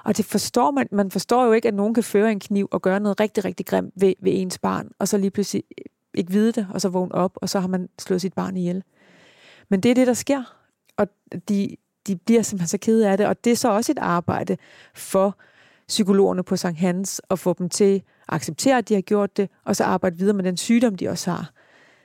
Og 0.06 0.18
det 0.18 0.26
forstår 0.26 0.72
man. 0.72 0.88
Man 0.92 1.12
forstår 1.12 1.46
jo 1.46 1.52
ikke, 1.52 1.68
at 1.68 1.74
nogen 1.74 1.94
kan 1.94 2.04
føre 2.04 2.32
en 2.32 2.40
kniv 2.40 2.68
og 2.72 2.82
gøre 2.82 3.00
noget 3.00 3.20
rigtig, 3.20 3.46
rigtig 3.46 3.66
grimt 3.66 3.94
ved, 3.96 4.14
ved 4.20 4.32
ens 4.36 4.60
barn, 4.60 4.92
og 5.00 5.08
så 5.08 5.18
lige 5.18 5.32
pludselig 5.32 5.64
øh, 5.78 5.86
ikke 6.14 6.32
vide 6.32 6.52
det, 6.52 6.68
og 6.74 6.82
så 6.82 6.90
vågne 6.90 7.16
op, 7.16 7.32
og 7.36 7.50
så 7.50 7.60
har 7.60 7.68
man 7.68 7.90
slået 8.00 8.22
sit 8.22 8.34
barn 8.34 8.58
ihjel. 8.58 8.84
Men 9.70 9.80
det 9.80 9.92
er 9.92 9.96
det, 9.96 10.08
der 10.08 10.14
sker. 10.14 10.44
Og 10.98 11.08
de, 11.50 11.76
de 12.08 12.16
bliver 12.16 12.42
simpelthen 12.42 12.68
så 12.68 12.78
kede 12.78 13.10
af 13.10 13.18
det, 13.18 13.28
og 13.28 13.44
det 13.44 13.52
er 13.52 13.56
så 13.56 13.72
også 13.72 13.92
et 13.92 14.00
arbejde 14.00 14.58
for 14.96 15.38
psykologerne 15.88 16.44
på 16.44 16.56
Sankt 16.56 16.80
Hans 16.80 17.22
at 17.30 17.40
få 17.40 17.54
dem 17.54 17.70
til 17.70 17.96
at 17.96 18.36
acceptere, 18.36 18.78
at 18.78 18.90
de 18.90 18.94
har 18.94 19.02
gjort 19.02 19.38
det, 19.38 19.50
og 19.66 19.76
så 19.76 19.84
arbejde 19.84 20.18
videre 20.18 20.34
med 20.34 20.44
den 20.44 20.58
sygdom, 20.58 20.96
de 20.96 21.10
også 21.10 21.32
har. 21.32 21.52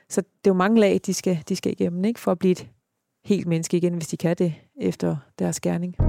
Så 0.09 0.21
det 0.21 0.49
er 0.49 0.53
jo 0.53 0.53
mange 0.53 0.79
lag, 0.79 1.01
de 1.05 1.13
skal, 1.13 1.43
de 1.49 1.55
skal 1.55 1.71
igennem, 1.71 2.05
ikke? 2.05 2.19
for 2.19 2.31
at 2.31 2.39
blive 2.39 2.51
et 2.51 2.67
helt 3.25 3.47
menneske 3.47 3.77
igen, 3.77 3.93
hvis 3.93 4.07
de 4.07 4.17
kan 4.17 4.35
det 4.35 4.53
efter 4.75 5.15
deres 5.39 5.59
gerning. 5.59 6.08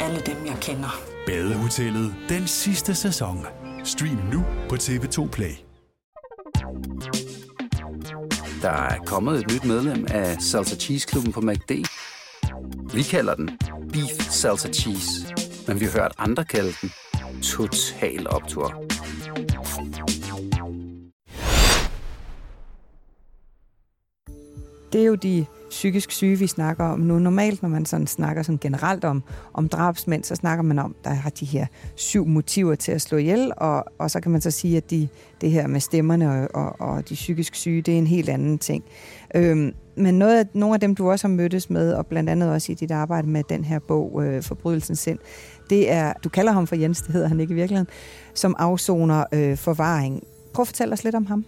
alle 0.00 0.20
dem, 0.20 0.46
jeg 0.46 0.56
kender. 0.60 1.00
Badehotellet 1.26 2.14
den 2.28 2.46
sidste 2.46 2.94
sæson. 2.94 3.46
Stream 3.84 4.18
nu 4.32 4.44
på 4.68 4.74
TV2 4.74 5.28
Play. 5.30 5.54
Der 8.62 8.70
er 8.70 8.98
kommet 9.06 9.38
et 9.40 9.52
nyt 9.52 9.64
medlem 9.64 10.06
af 10.10 10.42
Salsa 10.42 10.76
Cheese 10.76 11.06
Klubben 11.08 11.32
på 11.32 11.40
MACD. 11.40 11.70
Vi 12.94 13.02
kalder 13.02 13.34
den 13.34 13.50
Beef 13.92 14.30
Salsa 14.30 14.68
Cheese, 14.68 15.34
men 15.68 15.80
vi 15.80 15.84
har 15.84 15.92
hørt 15.92 16.12
andre 16.18 16.44
kalde 16.44 16.72
den 16.82 16.90
Total 17.42 18.30
Optor. 18.30 18.84
Det 24.92 25.00
er 25.00 25.06
jo 25.06 25.14
de 25.14 25.46
psykisk 25.70 26.10
syge, 26.10 26.38
vi 26.38 26.46
snakker 26.46 26.84
om 26.84 27.00
nu. 27.00 27.18
Normalt, 27.18 27.62
når 27.62 27.68
man 27.68 27.86
sådan 27.86 28.06
snakker 28.06 28.42
sådan 28.42 28.58
generelt 28.58 29.04
om, 29.04 29.22
om 29.54 29.68
drabsmænd, 29.68 30.24
så 30.24 30.34
snakker 30.34 30.62
man 30.62 30.78
om, 30.78 30.94
der 31.04 31.10
har 31.10 31.30
de 31.30 31.44
her 31.44 31.66
syv 31.94 32.26
motiver 32.26 32.74
til 32.74 32.92
at 32.92 33.02
slå 33.02 33.18
ihjel, 33.18 33.52
og, 33.56 33.84
og 33.98 34.10
så 34.10 34.20
kan 34.20 34.30
man 34.32 34.40
så 34.40 34.50
sige, 34.50 34.76
at 34.76 34.90
de, 34.90 35.08
det 35.40 35.50
her 35.50 35.66
med 35.66 35.80
stemmerne 35.80 36.30
og, 36.30 36.48
og, 36.54 36.80
og 36.80 37.08
de 37.08 37.14
psykisk 37.14 37.54
syge, 37.54 37.82
det 37.82 37.94
er 37.94 37.98
en 37.98 38.06
helt 38.06 38.28
anden 38.28 38.58
ting. 38.58 38.84
Øhm, 39.34 39.74
men 39.96 40.18
noget 40.18 40.38
af, 40.38 40.46
nogle 40.54 40.74
af 40.74 40.80
dem, 40.80 40.94
du 40.94 41.10
også 41.10 41.28
har 41.28 41.34
mødtes 41.34 41.70
med, 41.70 41.92
og 41.92 42.06
blandt 42.06 42.30
andet 42.30 42.50
også 42.50 42.72
i 42.72 42.74
dit 42.74 42.90
arbejde 42.90 43.28
med 43.28 43.42
den 43.48 43.64
her 43.64 43.78
bog, 43.78 44.24
øh, 44.24 44.42
Forbrydelsens 44.42 44.98
sind, 44.98 45.18
det 45.70 45.90
er, 45.90 46.12
du 46.24 46.28
kalder 46.28 46.52
ham 46.52 46.66
for 46.66 46.76
Jens, 46.76 47.02
det 47.02 47.12
hedder 47.12 47.28
han 47.28 47.40
ikke 47.40 47.52
i 47.52 47.54
virkeligheden, 47.54 47.88
som 48.34 48.56
afsoner 48.58 49.24
øh, 49.32 49.56
forvaring. 49.56 50.22
Prøv 50.54 50.62
at 50.62 50.66
fortælle 50.66 50.92
os 50.92 51.04
lidt 51.04 51.14
om 51.14 51.26
ham. 51.26 51.44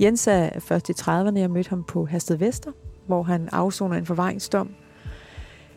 Jens 0.00 0.26
er 0.26 0.60
først 0.60 0.88
i 0.88 0.92
30'erne, 0.92 1.38
jeg 1.38 1.50
mødte 1.50 1.70
ham 1.70 1.84
på 1.84 2.04
Hasted 2.04 2.36
Vester, 2.36 2.70
hvor 3.06 3.22
han 3.22 3.48
afsoner 3.52 3.96
en 3.96 4.06
forvaringsdom. 4.06 4.70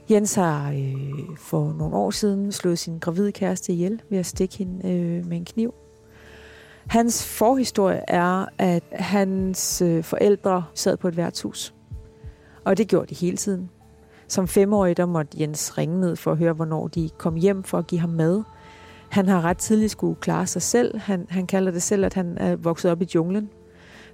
Jens 0.09 0.35
har 0.35 0.71
øh, 0.71 1.37
for 1.37 1.73
nogle 1.73 1.95
år 1.95 2.11
siden 2.11 2.51
slået 2.51 2.79
sin 2.79 2.99
gravide 2.99 3.31
kæreste 3.31 3.73
ihjel 3.73 4.01
ved 4.09 4.17
at 4.17 4.25
stikke 4.25 4.57
hende 4.57 4.91
øh, 4.91 5.25
med 5.25 5.37
en 5.37 5.45
kniv. 5.45 5.73
Hans 6.87 7.37
forhistorie 7.37 8.01
er, 8.07 8.45
at 8.57 8.83
hans 8.91 9.81
øh, 9.81 10.03
forældre 10.03 10.63
sad 10.73 10.97
på 10.97 11.07
et 11.07 11.17
værtshus. 11.17 11.73
Og 12.65 12.77
det 12.77 12.87
gjorde 12.87 13.07
de 13.07 13.15
hele 13.15 13.37
tiden. 13.37 13.69
Som 14.27 14.47
femårig, 14.47 14.97
der 14.97 15.05
måtte 15.05 15.41
Jens 15.41 15.77
ringe 15.77 15.99
ned 15.99 16.15
for 16.15 16.31
at 16.31 16.37
høre, 16.37 16.53
hvornår 16.53 16.87
de 16.87 17.09
kom 17.17 17.35
hjem 17.35 17.63
for 17.63 17.77
at 17.77 17.87
give 17.87 18.01
ham 18.01 18.09
mad. 18.09 18.43
Han 19.09 19.27
har 19.27 19.41
ret 19.41 19.57
tidligt 19.57 19.91
skulle 19.91 20.15
klare 20.15 20.47
sig 20.47 20.61
selv. 20.61 20.97
Han, 20.97 21.25
han 21.29 21.47
kalder 21.47 21.71
det 21.71 21.81
selv, 21.81 22.05
at 22.05 22.13
han 22.13 22.37
er 22.37 22.55
vokset 22.55 22.91
op 22.91 23.01
i 23.01 23.07
junglen. 23.15 23.49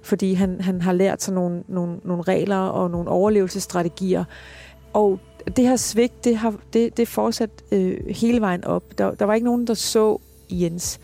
Fordi 0.06 0.34
han, 0.34 0.60
han 0.60 0.82
har 0.82 0.92
lært 0.92 1.22
sig 1.22 1.34
nogle, 1.34 1.62
nogle, 1.68 1.96
nogle 2.04 2.22
regler 2.22 2.56
og 2.56 2.90
nogle 2.90 3.08
overlevelsesstrategier. 3.08 4.24
Og 4.92 5.20
det 5.56 5.68
her 5.68 5.76
svigt, 5.76 6.24
det, 6.24 6.36
har, 6.36 6.54
det, 6.72 6.96
det 6.96 7.08
fortsat 7.08 7.50
øh, 7.72 7.96
hele 8.06 8.40
vejen 8.40 8.64
op. 8.64 8.82
Der, 8.98 9.14
der 9.14 9.24
var 9.24 9.34
ikke 9.34 9.44
nogen, 9.44 9.66
der 9.66 9.74
så 9.74 10.18
Jens. 10.50 11.00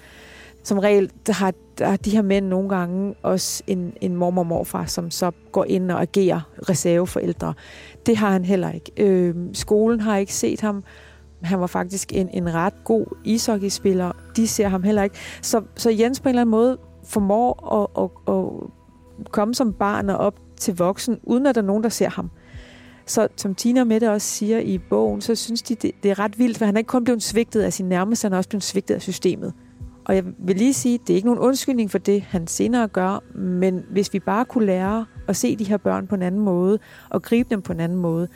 Som 0.62 0.78
regel, 0.78 1.10
der 1.26 1.32
har, 1.32 1.52
der 1.78 1.86
har 1.88 1.96
de 1.96 2.10
her 2.10 2.22
mænd 2.22 2.46
nogle 2.46 2.68
gange 2.68 3.14
også 3.22 3.62
en, 3.66 3.92
en 4.00 4.16
mormor 4.16 4.42
og 4.42 4.46
morfar, 4.46 4.86
som 4.86 5.10
så 5.10 5.30
går 5.52 5.64
ind 5.64 5.90
og 5.90 6.02
agerer 6.02 6.40
reserveforældre. 6.68 7.54
Det 8.06 8.16
har 8.16 8.30
han 8.30 8.44
heller 8.44 8.70
ikke. 8.70 8.92
Øh, 8.96 9.34
skolen 9.52 10.00
har 10.00 10.16
ikke 10.16 10.34
set 10.34 10.60
ham. 10.60 10.84
Han 11.42 11.60
var 11.60 11.66
faktisk 11.66 12.12
en, 12.12 12.28
en 12.32 12.54
ret 12.54 12.84
god 12.84 13.06
ishockeyspiller. 13.24 14.12
De 14.36 14.48
ser 14.48 14.68
ham 14.68 14.82
heller 14.82 15.02
ikke. 15.02 15.16
Så, 15.42 15.62
så 15.76 15.90
Jens 15.90 16.20
på 16.20 16.28
en 16.28 16.30
eller 16.30 16.40
anden 16.40 16.50
måde 16.50 16.78
formår 17.04 17.72
at, 17.80 18.02
at, 18.02 18.34
at 18.34 18.81
komme 19.30 19.54
som 19.54 19.72
barn 19.72 20.10
og 20.10 20.16
op 20.16 20.34
til 20.56 20.76
voksen, 20.76 21.18
uden 21.22 21.46
at 21.46 21.54
der 21.54 21.62
er 21.62 21.66
nogen, 21.66 21.82
der 21.82 21.88
ser 21.88 22.08
ham. 22.08 22.30
Så 23.06 23.28
som 23.36 23.54
Tina 23.54 23.80
og 23.80 23.86
Mette 23.86 24.12
også 24.12 24.26
siger 24.26 24.58
i 24.58 24.78
bogen, 24.78 25.20
så 25.20 25.34
synes 25.34 25.62
de, 25.62 25.74
det, 25.74 25.90
det 26.02 26.10
er 26.10 26.18
ret 26.18 26.38
vildt, 26.38 26.58
for 26.58 26.64
han 26.64 26.76
er 26.76 26.78
ikke 26.78 26.88
kun 26.88 27.04
blevet 27.04 27.22
svigtet 27.22 27.60
af 27.60 27.72
sin 27.72 27.88
nærmeste, 27.88 28.24
han 28.24 28.32
er 28.32 28.36
også 28.36 28.48
blevet 28.48 28.62
svigtet 28.62 28.94
af 28.94 29.02
systemet. 29.02 29.52
Og 30.04 30.14
jeg 30.14 30.24
vil 30.38 30.56
lige 30.56 30.74
sige, 30.74 30.98
det 30.98 31.10
er 31.10 31.14
ikke 31.14 31.28
nogen 31.28 31.40
undskyldning 31.40 31.90
for 31.90 31.98
det, 31.98 32.22
han 32.22 32.46
senere 32.46 32.88
gør, 32.88 33.36
men 33.38 33.84
hvis 33.90 34.12
vi 34.12 34.20
bare 34.20 34.44
kunne 34.44 34.66
lære 34.66 35.06
at 35.28 35.36
se 35.36 35.56
de 35.56 35.64
her 35.64 35.76
børn 35.76 36.06
på 36.06 36.14
en 36.14 36.22
anden 36.22 36.40
måde, 36.40 36.78
og 37.10 37.22
gribe 37.22 37.50
dem 37.50 37.62
på 37.62 37.72
en 37.72 37.80
anden 37.80 37.98
måde, 37.98 38.28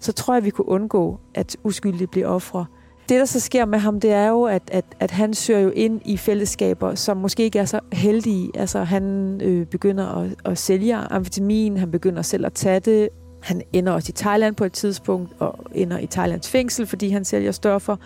så 0.00 0.12
tror 0.12 0.34
jeg, 0.34 0.44
vi 0.44 0.50
kunne 0.50 0.68
undgå, 0.68 1.20
at 1.34 1.56
uskyldige 1.64 2.06
bliver 2.06 2.26
ofre. 2.26 2.66
Det, 3.10 3.18
der 3.18 3.24
så 3.24 3.40
sker 3.40 3.64
med 3.64 3.78
ham, 3.78 4.00
det 4.00 4.12
er 4.12 4.28
jo, 4.28 4.42
at, 4.42 4.62
at, 4.72 4.84
at 5.00 5.10
han 5.10 5.34
søger 5.34 5.60
jo 5.60 5.70
ind 5.70 6.00
i 6.04 6.16
fællesskaber, 6.16 6.94
som 6.94 7.16
måske 7.16 7.42
ikke 7.42 7.58
er 7.58 7.64
så 7.64 7.80
heldige. 7.92 8.50
Altså, 8.54 8.82
han 8.82 9.04
øh, 9.44 9.66
begynder 9.66 10.06
at, 10.06 10.34
at 10.44 10.58
sælge 10.58 10.96
amfetamin, 10.96 11.76
han 11.76 11.90
begynder 11.90 12.22
selv 12.22 12.46
at 12.46 12.52
tage 12.52 12.80
det. 12.80 13.08
Han 13.42 13.62
ender 13.72 13.92
også 13.92 14.10
i 14.10 14.12
Thailand 14.12 14.54
på 14.54 14.64
et 14.64 14.72
tidspunkt, 14.72 15.32
og 15.38 15.58
ender 15.74 15.98
i 15.98 16.06
Thailands 16.06 16.50
fængsel, 16.50 16.86
fordi 16.86 17.08
han 17.08 17.24
sælger 17.24 17.52
stoffer. 17.52 17.96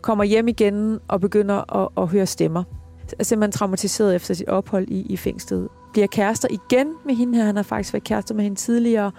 Kommer 0.00 0.24
hjem 0.24 0.48
igen 0.48 0.98
og 1.08 1.20
begynder 1.20 1.76
at, 1.82 1.88
at 1.96 2.08
høre 2.08 2.26
stemmer. 2.26 2.64
Er 3.18 3.24
simpelthen 3.24 3.52
traumatiseret 3.52 4.14
efter 4.14 4.34
sit 4.34 4.48
ophold 4.48 4.88
i, 4.88 5.00
i 5.00 5.16
fængslet. 5.16 5.68
Bliver 5.92 6.06
kærester 6.06 6.48
igen 6.50 6.86
med 7.06 7.14
hende 7.14 7.38
her. 7.38 7.44
Han 7.44 7.56
har 7.56 7.62
faktisk 7.62 7.92
været 7.92 8.04
kærester 8.04 8.34
med 8.34 8.44
hende 8.44 8.58
tidligere. 8.58 9.12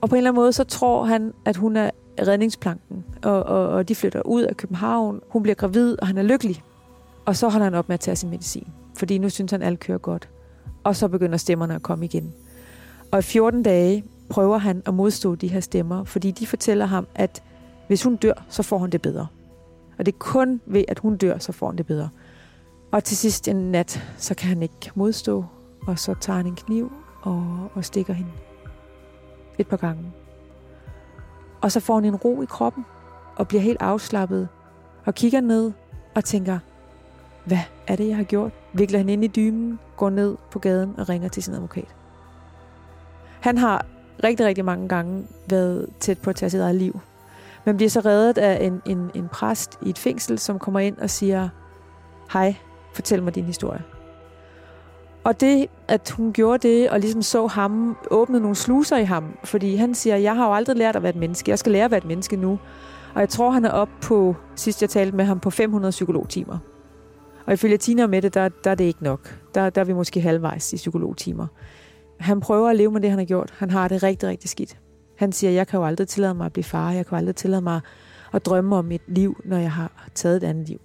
Og 0.00 0.08
på 0.08 0.14
en 0.14 0.18
eller 0.18 0.30
anden 0.30 0.40
måde, 0.40 0.52
så 0.52 0.64
tror 0.64 1.04
han, 1.04 1.32
at 1.44 1.56
hun 1.56 1.76
er 1.76 1.90
redningsplanken, 2.26 3.04
og, 3.22 3.42
og, 3.42 3.68
og 3.68 3.88
de 3.88 3.94
flytter 3.94 4.22
ud 4.22 4.42
af 4.42 4.56
København. 4.56 5.20
Hun 5.28 5.42
bliver 5.42 5.54
gravid, 5.54 5.96
og 6.00 6.06
han 6.06 6.18
er 6.18 6.22
lykkelig. 6.22 6.62
Og 7.26 7.36
så 7.36 7.48
holder 7.48 7.64
han 7.64 7.74
op 7.74 7.88
med 7.88 7.94
at 7.94 8.00
tage 8.00 8.16
sin 8.16 8.30
medicin, 8.30 8.68
fordi 8.96 9.18
nu 9.18 9.28
synes 9.28 9.50
han, 9.50 9.62
at 9.62 9.66
alt 9.66 9.80
kører 9.80 9.98
godt. 9.98 10.28
Og 10.84 10.96
så 10.96 11.08
begynder 11.08 11.36
stemmerne 11.36 11.74
at 11.74 11.82
komme 11.82 12.04
igen. 12.04 12.34
Og 13.12 13.18
i 13.18 13.22
14 13.22 13.62
dage 13.62 14.04
prøver 14.28 14.58
han 14.58 14.82
at 14.86 14.94
modstå 14.94 15.34
de 15.34 15.48
her 15.48 15.60
stemmer, 15.60 16.04
fordi 16.04 16.30
de 16.30 16.46
fortæller 16.46 16.86
ham, 16.86 17.06
at 17.14 17.42
hvis 17.86 18.02
hun 18.02 18.16
dør, 18.16 18.44
så 18.48 18.62
får 18.62 18.78
han 18.78 18.90
det 18.90 19.02
bedre. 19.02 19.26
Og 19.98 20.06
det 20.06 20.14
er 20.14 20.18
kun 20.18 20.60
ved, 20.66 20.84
at 20.88 20.98
hun 20.98 21.16
dør, 21.16 21.38
så 21.38 21.52
får 21.52 21.66
han 21.66 21.78
det 21.78 21.86
bedre. 21.86 22.08
Og 22.90 23.04
til 23.04 23.16
sidst 23.16 23.48
en 23.48 23.72
nat, 23.72 24.02
så 24.16 24.34
kan 24.34 24.48
han 24.48 24.62
ikke 24.62 24.90
modstå, 24.94 25.44
og 25.86 25.98
så 25.98 26.14
tager 26.20 26.36
han 26.36 26.46
en 26.46 26.56
kniv 26.56 26.92
og, 27.22 27.68
og 27.74 27.84
stikker 27.84 28.12
hende 28.12 28.30
et 29.58 29.66
par 29.66 29.76
gange. 29.76 30.02
Og 31.60 31.72
så 31.72 31.80
får 31.80 31.94
hun 31.94 32.04
en 32.04 32.16
ro 32.16 32.42
i 32.42 32.46
kroppen, 32.46 32.84
og 33.36 33.48
bliver 33.48 33.60
helt 33.62 33.82
afslappet, 33.82 34.48
og 35.04 35.14
kigger 35.14 35.40
ned 35.40 35.72
og 36.14 36.24
tænker, 36.24 36.58
hvad 37.44 37.58
er 37.86 37.96
det, 37.96 38.08
jeg 38.08 38.16
har 38.16 38.24
gjort? 38.24 38.52
Vikler 38.72 38.98
han 38.98 39.08
ind 39.08 39.24
i 39.24 39.26
dymen, 39.26 39.78
går 39.96 40.10
ned 40.10 40.36
på 40.50 40.58
gaden 40.58 40.94
og 40.98 41.08
ringer 41.08 41.28
til 41.28 41.42
sin 41.42 41.54
advokat. 41.54 41.94
Han 43.40 43.58
har 43.58 43.86
rigtig, 44.24 44.46
rigtig 44.46 44.64
mange 44.64 44.88
gange 44.88 45.26
været 45.50 45.88
tæt 46.00 46.18
på 46.18 46.30
at 46.30 46.36
tage 46.36 46.50
sit 46.50 46.60
eget 46.60 46.74
liv. 46.74 47.00
Men 47.64 47.76
bliver 47.76 47.90
så 47.90 48.00
reddet 48.00 48.38
af 48.38 48.64
en, 48.64 48.82
en, 48.86 49.10
en 49.14 49.28
præst 49.28 49.78
i 49.82 49.90
et 49.90 49.98
fængsel, 49.98 50.38
som 50.38 50.58
kommer 50.58 50.80
ind 50.80 50.98
og 50.98 51.10
siger, 51.10 51.48
hej, 52.32 52.54
fortæl 52.94 53.22
mig 53.22 53.34
din 53.34 53.44
historie. 53.44 53.82
Og 55.28 55.40
det, 55.40 55.66
at 55.88 56.10
hun 56.10 56.32
gjorde 56.32 56.68
det, 56.68 56.90
og 56.90 57.00
ligesom 57.00 57.22
så 57.22 57.46
ham, 57.46 57.96
åbnede 58.10 58.40
nogle 58.40 58.56
sluser 58.56 58.96
i 58.96 59.04
ham, 59.04 59.24
fordi 59.44 59.74
han 59.74 59.94
siger, 59.94 60.16
jeg 60.16 60.36
har 60.36 60.46
jo 60.46 60.54
aldrig 60.54 60.76
lært 60.76 60.96
at 60.96 61.02
være 61.02 61.10
et 61.10 61.16
menneske, 61.16 61.50
jeg 61.50 61.58
skal 61.58 61.72
lære 61.72 61.84
at 61.84 61.90
være 61.90 61.98
et 61.98 62.04
menneske 62.04 62.36
nu. 62.36 62.58
Og 63.14 63.20
jeg 63.20 63.28
tror, 63.28 63.50
han 63.50 63.64
er 63.64 63.70
op 63.70 63.88
på, 64.02 64.36
sidst 64.54 64.82
jeg 64.82 64.90
talte 64.90 65.16
med 65.16 65.24
ham, 65.24 65.40
på 65.40 65.50
500 65.50 65.90
psykologtimer. 65.90 66.58
Og 67.46 67.52
ifølge 67.52 67.76
Tina 67.76 68.06
med 68.06 68.22
det, 68.22 68.34
der, 68.34 68.48
der 68.48 68.70
er 68.70 68.74
det 68.74 68.84
ikke 68.84 69.04
nok. 69.04 69.38
Der, 69.54 69.70
der 69.70 69.80
er 69.80 69.84
vi 69.84 69.92
måske 69.92 70.20
halvvejs 70.20 70.72
i 70.72 70.76
psykologtimer. 70.76 71.46
Han 72.20 72.40
prøver 72.40 72.68
at 72.68 72.76
leve 72.76 72.90
med 72.92 73.00
det, 73.00 73.10
han 73.10 73.18
har 73.18 73.26
gjort. 73.26 73.54
Han 73.58 73.70
har 73.70 73.88
det 73.88 74.02
rigtig, 74.02 74.28
rigtig 74.28 74.50
skidt. 74.50 74.78
Han 75.18 75.32
siger, 75.32 75.50
jeg 75.50 75.66
kan 75.66 75.80
jo 75.80 75.86
aldrig 75.86 76.08
tillade 76.08 76.34
mig 76.34 76.46
at 76.46 76.52
blive 76.52 76.64
far. 76.64 76.92
Jeg 76.92 77.06
kan 77.06 77.16
jo 77.16 77.18
aldrig 77.18 77.36
tillade 77.36 77.62
mig 77.62 77.80
at 78.32 78.46
drømme 78.46 78.76
om 78.76 78.92
et 78.92 79.02
liv, 79.06 79.40
når 79.44 79.56
jeg 79.56 79.72
har 79.72 80.08
taget 80.14 80.36
et 80.36 80.44
andet 80.44 80.68
liv. 80.68 80.80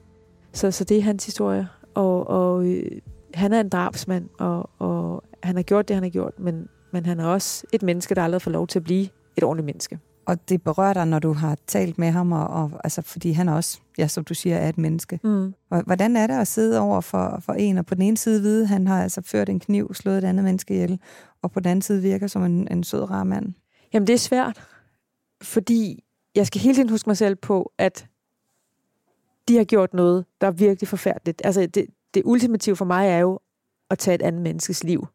Så, 0.53 0.71
så 0.71 0.83
det 0.83 0.97
er 0.97 1.01
hans 1.01 1.25
historie. 1.25 1.67
Og, 1.93 2.29
og 2.29 2.65
øh, 2.65 2.91
han 3.33 3.53
er 3.53 3.59
en 3.59 3.69
drabsmand, 3.69 4.29
og, 4.39 4.69
og 4.79 5.23
han 5.43 5.55
har 5.55 5.63
gjort 5.63 5.87
det, 5.87 5.95
han 5.95 6.03
har 6.03 6.09
gjort, 6.09 6.39
men, 6.39 6.67
men 6.91 7.05
han 7.05 7.19
er 7.19 7.25
også 7.25 7.65
et 7.73 7.83
menneske, 7.83 8.15
der 8.15 8.23
aldrig 8.23 8.41
får 8.41 8.51
lov 8.51 8.67
til 8.67 8.79
at 8.79 8.83
blive 8.83 9.07
et 9.37 9.43
ordentligt 9.43 9.65
menneske. 9.65 9.99
Og 10.25 10.49
det 10.49 10.63
berører 10.63 10.93
dig, 10.93 11.07
når 11.07 11.19
du 11.19 11.33
har 11.33 11.57
talt 11.67 11.97
med 11.97 12.11
ham, 12.11 12.31
og, 12.31 12.47
og, 12.47 12.71
altså, 12.83 13.01
fordi 13.01 13.31
han 13.31 13.49
også, 13.49 13.79
ja, 13.97 14.07
som 14.07 14.23
du 14.23 14.33
siger, 14.33 14.57
er 14.57 14.69
et 14.69 14.77
menneske. 14.77 15.19
Mm. 15.23 15.53
Hvordan 15.85 16.15
er 16.15 16.27
det 16.27 16.33
at 16.33 16.47
sidde 16.47 16.79
over 16.79 17.01
for, 17.01 17.39
for 17.45 17.53
en, 17.53 17.77
og 17.77 17.85
på 17.85 17.95
den 17.95 18.03
ene 18.03 18.17
side 18.17 18.41
vide, 18.41 18.65
han 18.65 18.87
har 18.87 19.03
altså 19.03 19.21
ført 19.21 19.49
en 19.49 19.59
kniv, 19.59 19.93
slået 19.93 20.17
et 20.17 20.23
andet 20.23 20.43
menneske 20.43 20.73
ihjel, 20.73 20.99
og 21.41 21.51
på 21.51 21.59
den 21.59 21.69
anden 21.69 21.81
side 21.81 22.01
virker 22.01 22.27
som 22.27 22.43
en, 22.43 22.67
en 22.71 22.83
sød, 22.83 23.09
rar 23.09 23.23
mand? 23.23 23.53
Jamen, 23.93 24.07
det 24.07 24.13
er 24.13 24.17
svært, 24.17 24.67
fordi 25.41 26.03
jeg 26.35 26.47
skal 26.47 26.61
hele 26.61 26.75
tiden 26.75 26.89
huske 26.89 27.09
mig 27.09 27.17
selv 27.17 27.35
på, 27.35 27.71
at 27.77 28.05
de 29.47 29.57
har 29.57 29.63
gjort 29.63 29.93
noget, 29.93 30.25
der 30.41 30.47
er 30.47 30.51
virkelig 30.51 30.87
forfærdeligt. 30.87 31.41
Altså, 31.45 31.65
det, 31.65 31.85
det 32.13 32.21
ultimative 32.25 32.75
for 32.75 32.85
mig 32.85 33.07
er 33.07 33.17
jo 33.17 33.39
at 33.89 33.99
tage 33.99 34.15
et 34.15 34.21
andet 34.21 34.41
menneskes 34.41 34.83
liv 34.83 35.07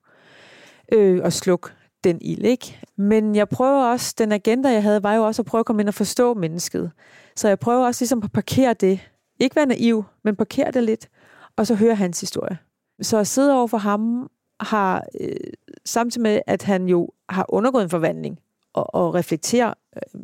øh, 0.92 1.20
og 1.24 1.32
slukke 1.32 1.68
den 2.04 2.18
ild, 2.20 2.44
ikke? 2.44 2.80
Men 2.96 3.36
jeg 3.36 3.48
prøver 3.48 3.84
også, 3.84 4.14
den 4.18 4.32
agenda, 4.32 4.68
jeg 4.68 4.82
havde, 4.82 5.02
var 5.02 5.14
jo 5.14 5.26
også 5.26 5.42
at 5.42 5.46
prøve 5.46 5.60
at 5.60 5.66
komme 5.66 5.82
ind 5.82 5.88
og 5.88 5.94
forstå 5.94 6.34
mennesket. 6.34 6.90
Så 7.36 7.48
jeg 7.48 7.58
prøver 7.58 7.86
også 7.86 8.02
ligesom 8.02 8.22
at 8.24 8.32
parkere 8.32 8.74
det. 8.74 9.00
Ikke 9.40 9.56
være 9.56 9.66
naiv, 9.66 10.04
men 10.24 10.36
parkere 10.36 10.70
det 10.70 10.82
lidt, 10.82 11.08
og 11.56 11.66
så 11.66 11.74
høre 11.74 11.94
hans 11.94 12.20
historie. 12.20 12.58
Så 13.02 13.18
at 13.18 13.26
sidde 13.26 13.54
over 13.54 13.66
for 13.66 13.78
ham 13.78 14.30
har, 14.60 15.04
øh, 15.20 15.36
samtidig 15.84 16.22
med, 16.22 16.40
at 16.46 16.62
han 16.62 16.88
jo 16.88 17.08
har 17.28 17.46
undergået 17.48 17.82
en 17.82 17.90
forvandling, 17.90 18.38
og, 18.72 18.94
og 18.94 19.14
reflekterer 19.14 19.74
øh, 19.96 20.20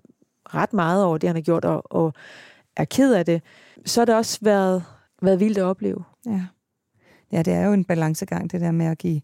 ret 0.54 0.72
meget 0.72 1.04
over 1.04 1.18
det, 1.18 1.28
han 1.28 1.36
har 1.36 1.42
gjort, 1.42 1.64
og, 1.64 1.82
og 1.92 2.12
er 2.76 2.84
ked 2.84 3.14
af 3.14 3.26
det, 3.26 3.42
så 3.84 4.00
har 4.00 4.04
det 4.04 4.14
også 4.14 4.38
været, 4.42 4.84
været 5.22 5.40
vildt 5.40 5.58
at 5.58 5.64
opleve. 5.64 6.04
Ja 6.26 6.42
ja, 7.32 7.42
det 7.42 7.52
er 7.52 7.66
jo 7.66 7.72
en 7.72 7.84
balancegang, 7.84 8.52
det 8.52 8.60
der 8.60 8.70
med 8.70 8.86
at 8.86 8.98
give, 8.98 9.20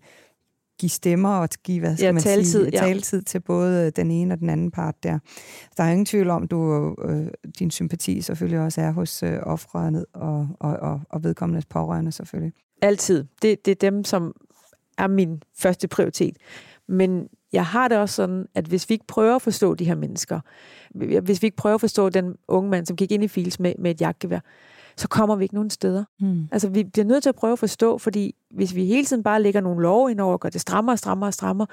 give 0.81 0.91
stemmer 0.91 1.37
og 1.37 1.49
give, 1.65 1.81
hvad 1.81 1.97
skal 1.97 2.07
Ja, 2.07 2.13
man 2.13 2.23
taletid, 2.23 2.65
sige, 2.65 2.71
ja. 2.73 2.79
taletid 2.79 3.23
til 3.23 3.41
både 3.41 3.91
den 3.91 4.11
ene 4.11 4.35
og 4.35 4.39
den 4.39 4.51
anden 4.51 4.71
part 4.71 4.95
der. 5.03 5.19
Der 5.77 5.85
er 5.85 5.91
ingen 5.91 6.07
tvivl 6.07 6.31
om, 6.31 6.49
du 6.49 6.95
øh, 7.05 7.27
din 7.59 7.71
sympati 7.71 8.21
selvfølgelig 8.21 8.61
også 8.61 8.81
er 8.81 8.91
hos 8.91 9.23
øh, 9.23 9.39
offeret 9.43 10.05
og, 10.13 10.49
og, 10.61 10.77
og, 10.77 11.01
og 11.11 11.25
vedkommendes 11.25 11.67
pårørende 11.67 12.13
selvfølgelig. 12.13 12.53
Altid. 12.83 13.25
Det, 13.43 13.67
det 13.67 13.71
er 13.71 13.91
dem, 13.91 14.05
som 14.05 14.35
er 14.99 15.07
min 15.07 15.43
første 15.59 15.89
prioritet. 15.89 16.37
Men 16.89 17.29
jeg 17.53 17.67
har 17.67 17.89
det 17.89 17.99
også 17.99 18.15
sådan, 18.15 18.47
at 18.55 18.65
hvis 18.65 18.89
vi 18.89 18.93
ikke 18.93 19.07
prøver 19.07 19.37
at 19.37 19.43
forstå 19.43 19.75
de 19.75 19.85
her 19.85 19.95
mennesker, 19.95 20.41
hvis 21.21 21.43
vi 21.43 21.47
ikke 21.47 21.57
prøver 21.57 21.75
at 21.75 21.81
forstå 21.81 22.09
den 22.09 22.37
unge 22.49 22.71
mand, 22.71 22.87
som 22.87 22.97
gik 22.97 23.13
ind 23.13 23.25
i 23.25 23.29
Fils 23.29 23.61
med, 23.61 23.75
med 23.79 23.91
et 23.91 24.01
jagtgevær, 24.01 24.41
så 25.01 25.09
kommer 25.09 25.37
vi 25.37 25.45
ikke 25.45 25.55
nogen 25.55 25.71
steder. 25.71 26.05
Hmm. 26.19 26.49
Altså, 26.53 26.69
vi 26.69 26.85
bliver 26.85 27.05
nødt 27.05 27.23
til 27.23 27.29
at 27.29 27.35
prøve 27.35 27.53
at 27.53 27.59
forstå, 27.59 27.99
fordi 27.99 28.35
hvis 28.51 28.75
vi 28.75 28.85
hele 28.85 29.05
tiden 29.05 29.23
bare 29.23 29.43
lægger 29.43 29.61
nogle 29.61 29.83
lov 29.83 30.11
ind 30.11 30.21
over 30.21 30.33
og 30.33 30.41
gør 30.41 30.49
det 30.49 30.61
strammere 30.61 30.95
og 30.95 30.99
strammere 30.99 31.29
og 31.29 31.35
strammere, 31.35 31.67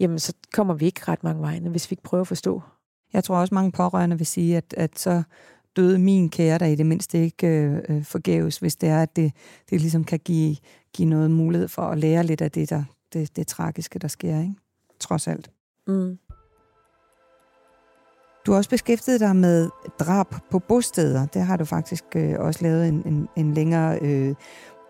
jamen 0.00 0.18
så 0.18 0.32
kommer 0.52 0.74
vi 0.74 0.86
ikke 0.86 1.00
ret 1.08 1.24
mange 1.24 1.42
vegne, 1.42 1.70
hvis 1.70 1.90
vi 1.90 1.94
ikke 1.94 2.02
prøver 2.02 2.20
at 2.20 2.28
forstå. 2.28 2.62
Jeg 3.12 3.24
tror 3.24 3.36
også, 3.36 3.54
mange 3.54 3.72
pårørende 3.72 4.18
vil 4.18 4.26
sige, 4.26 4.56
at, 4.56 4.74
at 4.76 4.98
så 4.98 5.22
døde 5.76 5.98
min 5.98 6.30
kære 6.30 6.58
der 6.58 6.66
i 6.66 6.74
det 6.74 6.86
mindste 6.86 7.24
ikke 7.24 7.46
øh, 7.46 7.82
øh, 7.88 8.04
forgæves, 8.04 8.58
hvis 8.58 8.76
det 8.76 8.88
er, 8.88 9.02
at 9.02 9.16
det, 9.16 9.32
det 9.70 9.80
ligesom 9.80 10.04
kan 10.04 10.18
give, 10.18 10.56
give 10.94 11.08
noget 11.08 11.30
mulighed 11.30 11.68
for 11.68 11.82
at 11.82 11.98
lære 11.98 12.24
lidt 12.24 12.40
af 12.40 12.50
det, 12.50 12.70
der, 12.70 12.84
det, 13.12 13.36
det 13.36 13.46
tragiske, 13.46 13.98
der 13.98 14.08
sker, 14.08 14.40
ikke? 14.40 14.54
trods 15.00 15.28
alt. 15.28 15.50
Mm. 15.86 16.18
Du 18.46 18.52
har 18.52 18.58
også 18.58 18.70
beskæftiget 18.70 19.20
dig 19.20 19.36
med 19.36 19.70
drab 19.98 20.26
på 20.50 20.58
bosteder. 20.58 21.26
Det 21.26 21.42
har 21.42 21.56
du 21.56 21.64
faktisk 21.64 22.04
øh, 22.16 22.34
også 22.38 22.60
lavet 22.62 22.88
en, 22.88 23.02
en, 23.06 23.28
en 23.36 23.54
længere 23.54 23.98
øh, 24.02 24.34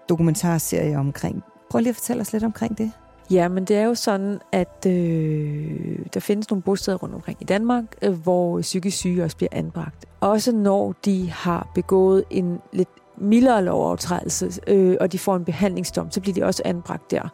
dokumentarserie 0.09 0.99
omkring. 0.99 1.43
Prøv 1.71 1.79
lige 1.79 1.89
at 1.89 1.97
fortælle 1.97 2.21
os 2.21 2.33
lidt 2.33 2.45
omkring 2.45 2.79
det. 2.79 2.93
Ja, 3.31 3.49
men 3.49 3.65
det 3.65 3.77
er 3.77 3.83
jo 3.83 3.95
sådan, 3.95 4.39
at 4.53 4.87
øh, 4.87 5.99
der 6.15 6.21
findes 6.21 6.51
nogle 6.51 6.63
bosteder 6.63 6.97
rundt 6.97 7.15
omkring 7.15 7.39
i 7.41 7.45
Danmark, 7.45 7.85
øh, 8.03 8.13
hvor 8.13 8.61
psykisk 8.61 8.97
syge 8.97 9.25
også 9.25 9.37
bliver 9.37 9.51
anbragt. 9.53 10.05
Også 10.21 10.53
når 10.53 10.95
de 11.05 11.31
har 11.31 11.71
begået 11.75 12.25
en 12.31 12.59
lidt 12.73 12.89
mildere 13.19 13.65
lovovertrædelse, 13.65 14.51
øh, 14.67 14.97
og 15.01 15.13
de 15.13 15.19
får 15.19 15.37
en 15.37 15.45
behandlingsdom, 15.45 16.11
så 16.11 16.21
bliver 16.21 16.35
de 16.35 16.45
også 16.45 16.63
anbragt 16.65 17.11
der. 17.11 17.29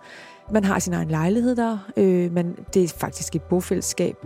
Man 0.52 0.64
har 0.64 0.78
sin 0.78 0.92
egen 0.92 1.08
lejlighed 1.08 1.56
der, 1.56 1.78
øh, 1.96 2.32
men 2.32 2.56
det 2.74 2.84
er 2.84 2.88
faktisk 2.88 3.34
et 3.34 3.42
bofællesskab. 3.42 4.16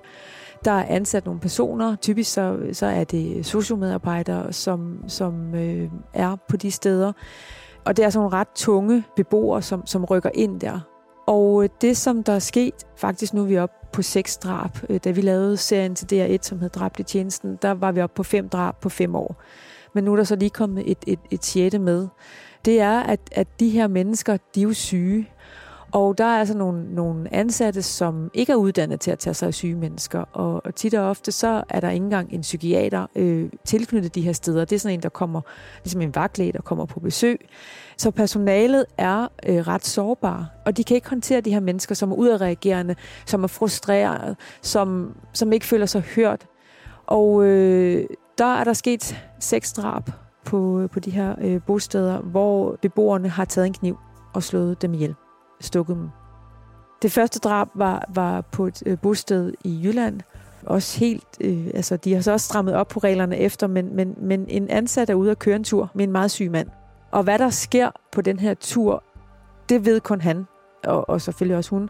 Der 0.64 0.70
er 0.70 0.84
ansat 0.88 1.24
nogle 1.24 1.40
personer, 1.40 1.96
typisk 1.96 2.32
så, 2.32 2.58
så 2.72 2.86
er 2.86 3.04
det 3.04 3.46
sociomedarbejdere, 3.46 4.52
som, 4.52 5.04
som 5.08 5.54
øh, 5.54 5.90
er 6.14 6.36
på 6.48 6.56
de 6.56 6.70
steder. 6.70 7.12
Og 7.84 7.96
det 7.96 8.04
er 8.04 8.10
sådan 8.10 8.24
nogle 8.24 8.36
ret 8.36 8.48
tunge 8.54 9.04
beboere, 9.16 9.62
som, 9.62 9.86
som 9.86 10.04
rykker 10.04 10.30
ind 10.34 10.60
der. 10.60 10.80
Og 11.26 11.64
øh, 11.64 11.68
det, 11.80 11.96
som 11.96 12.22
der 12.22 12.32
er 12.32 12.38
sket, 12.38 12.74
faktisk 12.96 13.34
nu 13.34 13.42
er 13.42 13.46
vi 13.46 13.58
oppe 13.58 13.74
på 13.92 14.02
seks 14.02 14.36
drab. 14.36 14.70
Øh, 14.88 15.00
da 15.04 15.10
vi 15.10 15.20
lavede 15.20 15.56
serien 15.56 15.94
til 15.94 16.36
DR1, 16.36 16.42
som 16.42 16.60
hed 16.60 16.68
Dræbt 16.68 17.00
i 17.00 17.02
tjenesten, 17.02 17.58
der 17.62 17.70
var 17.70 17.92
vi 17.92 18.00
oppe 18.00 18.14
på 18.14 18.22
fem 18.22 18.48
drab 18.48 18.80
på 18.80 18.88
fem 18.88 19.14
år. 19.14 19.36
Men 19.94 20.04
nu 20.04 20.12
er 20.12 20.16
der 20.16 20.24
så 20.24 20.36
lige 20.36 20.50
kommet 20.50 20.90
et, 20.90 20.98
et, 21.06 21.18
et 21.30 21.44
sjette 21.44 21.78
med. 21.78 22.08
Det 22.64 22.80
er, 22.80 23.00
at, 23.00 23.20
at 23.32 23.60
de 23.60 23.68
her 23.68 23.86
mennesker, 23.86 24.36
de 24.54 24.60
er 24.60 24.64
jo 24.64 24.72
syge. 24.72 25.28
Og 25.92 26.18
der 26.18 26.24
er 26.24 26.38
altså 26.38 26.56
nogle, 26.56 26.94
nogle 26.94 27.34
ansatte, 27.34 27.82
som 27.82 28.30
ikke 28.34 28.52
er 28.52 28.56
uddannet 28.56 29.00
til 29.00 29.10
at 29.10 29.18
tage 29.18 29.34
sig 29.34 29.46
af 29.46 29.54
syge 29.54 29.74
mennesker. 29.74 30.24
Og, 30.32 30.66
og 30.66 30.74
tit 30.74 30.94
og 30.94 31.08
ofte, 31.10 31.32
så 31.32 31.64
er 31.68 31.80
der 31.80 31.90
ikke 31.90 32.04
engang 32.04 32.32
en 32.32 32.40
psykiater 32.40 33.06
øh, 33.16 33.50
tilknyttet 33.64 34.14
de 34.14 34.20
her 34.20 34.32
steder. 34.32 34.64
Det 34.64 34.76
er 34.76 34.80
sådan 34.80 34.94
en, 34.94 35.02
der 35.02 35.08
kommer, 35.08 35.40
ligesom 35.84 36.00
en 36.00 36.14
vagtlæge, 36.14 36.52
der 36.52 36.60
kommer 36.60 36.84
på 36.84 37.00
besøg. 37.00 37.48
Så 37.96 38.10
personalet 38.10 38.84
er 38.98 39.28
øh, 39.46 39.56
ret 39.56 39.84
sårbare, 39.84 40.46
og 40.66 40.76
de 40.76 40.84
kan 40.84 40.94
ikke 40.94 41.08
håndtere 41.08 41.40
de 41.40 41.52
her 41.52 41.60
mennesker, 41.60 41.94
som 41.94 42.12
er 42.12 42.16
udadreagerende, 42.16 42.94
som 43.26 43.44
er 43.44 43.48
frustrerede, 43.48 44.36
som, 44.62 45.16
som 45.32 45.52
ikke 45.52 45.66
føler 45.66 45.86
sig 45.86 46.02
hørt. 46.16 46.46
Og 47.06 47.44
øh, 47.44 48.06
der 48.38 48.54
er 48.54 48.64
der 48.64 48.72
sket 48.72 49.22
seks 49.40 49.72
drab 49.72 50.10
på, 50.44 50.88
på 50.92 51.00
de 51.00 51.10
her 51.10 51.34
øh, 51.40 51.60
bosteder, 51.66 52.18
hvor 52.18 52.78
beboerne 52.82 53.28
har 53.28 53.44
taget 53.44 53.66
en 53.66 53.72
kniv 53.72 53.98
og 54.34 54.42
slået 54.42 54.82
dem 54.82 54.94
ihjel 54.94 55.14
stukket 55.64 55.96
dem. 55.96 56.08
Det 57.02 57.12
første 57.12 57.38
drab 57.38 57.68
var, 57.74 58.04
var 58.14 58.40
på 58.40 58.66
et 58.66 58.82
øh, 58.86 58.98
bosted 58.98 59.52
i 59.64 59.80
Jylland. 59.84 60.20
Også 60.66 61.00
helt, 61.00 61.26
øh, 61.40 61.66
altså 61.74 61.96
de 61.96 62.14
har 62.14 62.20
så 62.20 62.32
også 62.32 62.46
strammet 62.46 62.74
op 62.74 62.88
på 62.88 63.00
reglerne 63.00 63.36
efter, 63.36 63.66
men, 63.66 63.96
men, 63.96 64.14
men 64.20 64.46
en 64.48 64.70
ansat 64.70 65.10
er 65.10 65.14
ude 65.14 65.30
at 65.30 65.38
køre 65.38 65.56
en 65.56 65.64
tur 65.64 65.90
med 65.94 66.04
en 66.04 66.12
meget 66.12 66.30
syg 66.30 66.50
mand. 66.50 66.68
Og 67.10 67.22
hvad 67.22 67.38
der 67.38 67.50
sker 67.50 67.90
på 68.12 68.20
den 68.20 68.38
her 68.38 68.54
tur, 68.54 69.04
det 69.68 69.84
ved 69.84 70.00
kun 70.00 70.20
han, 70.20 70.46
og, 70.84 71.10
og 71.10 71.20
selvfølgelig 71.20 71.56
også 71.56 71.70
hun. 71.70 71.88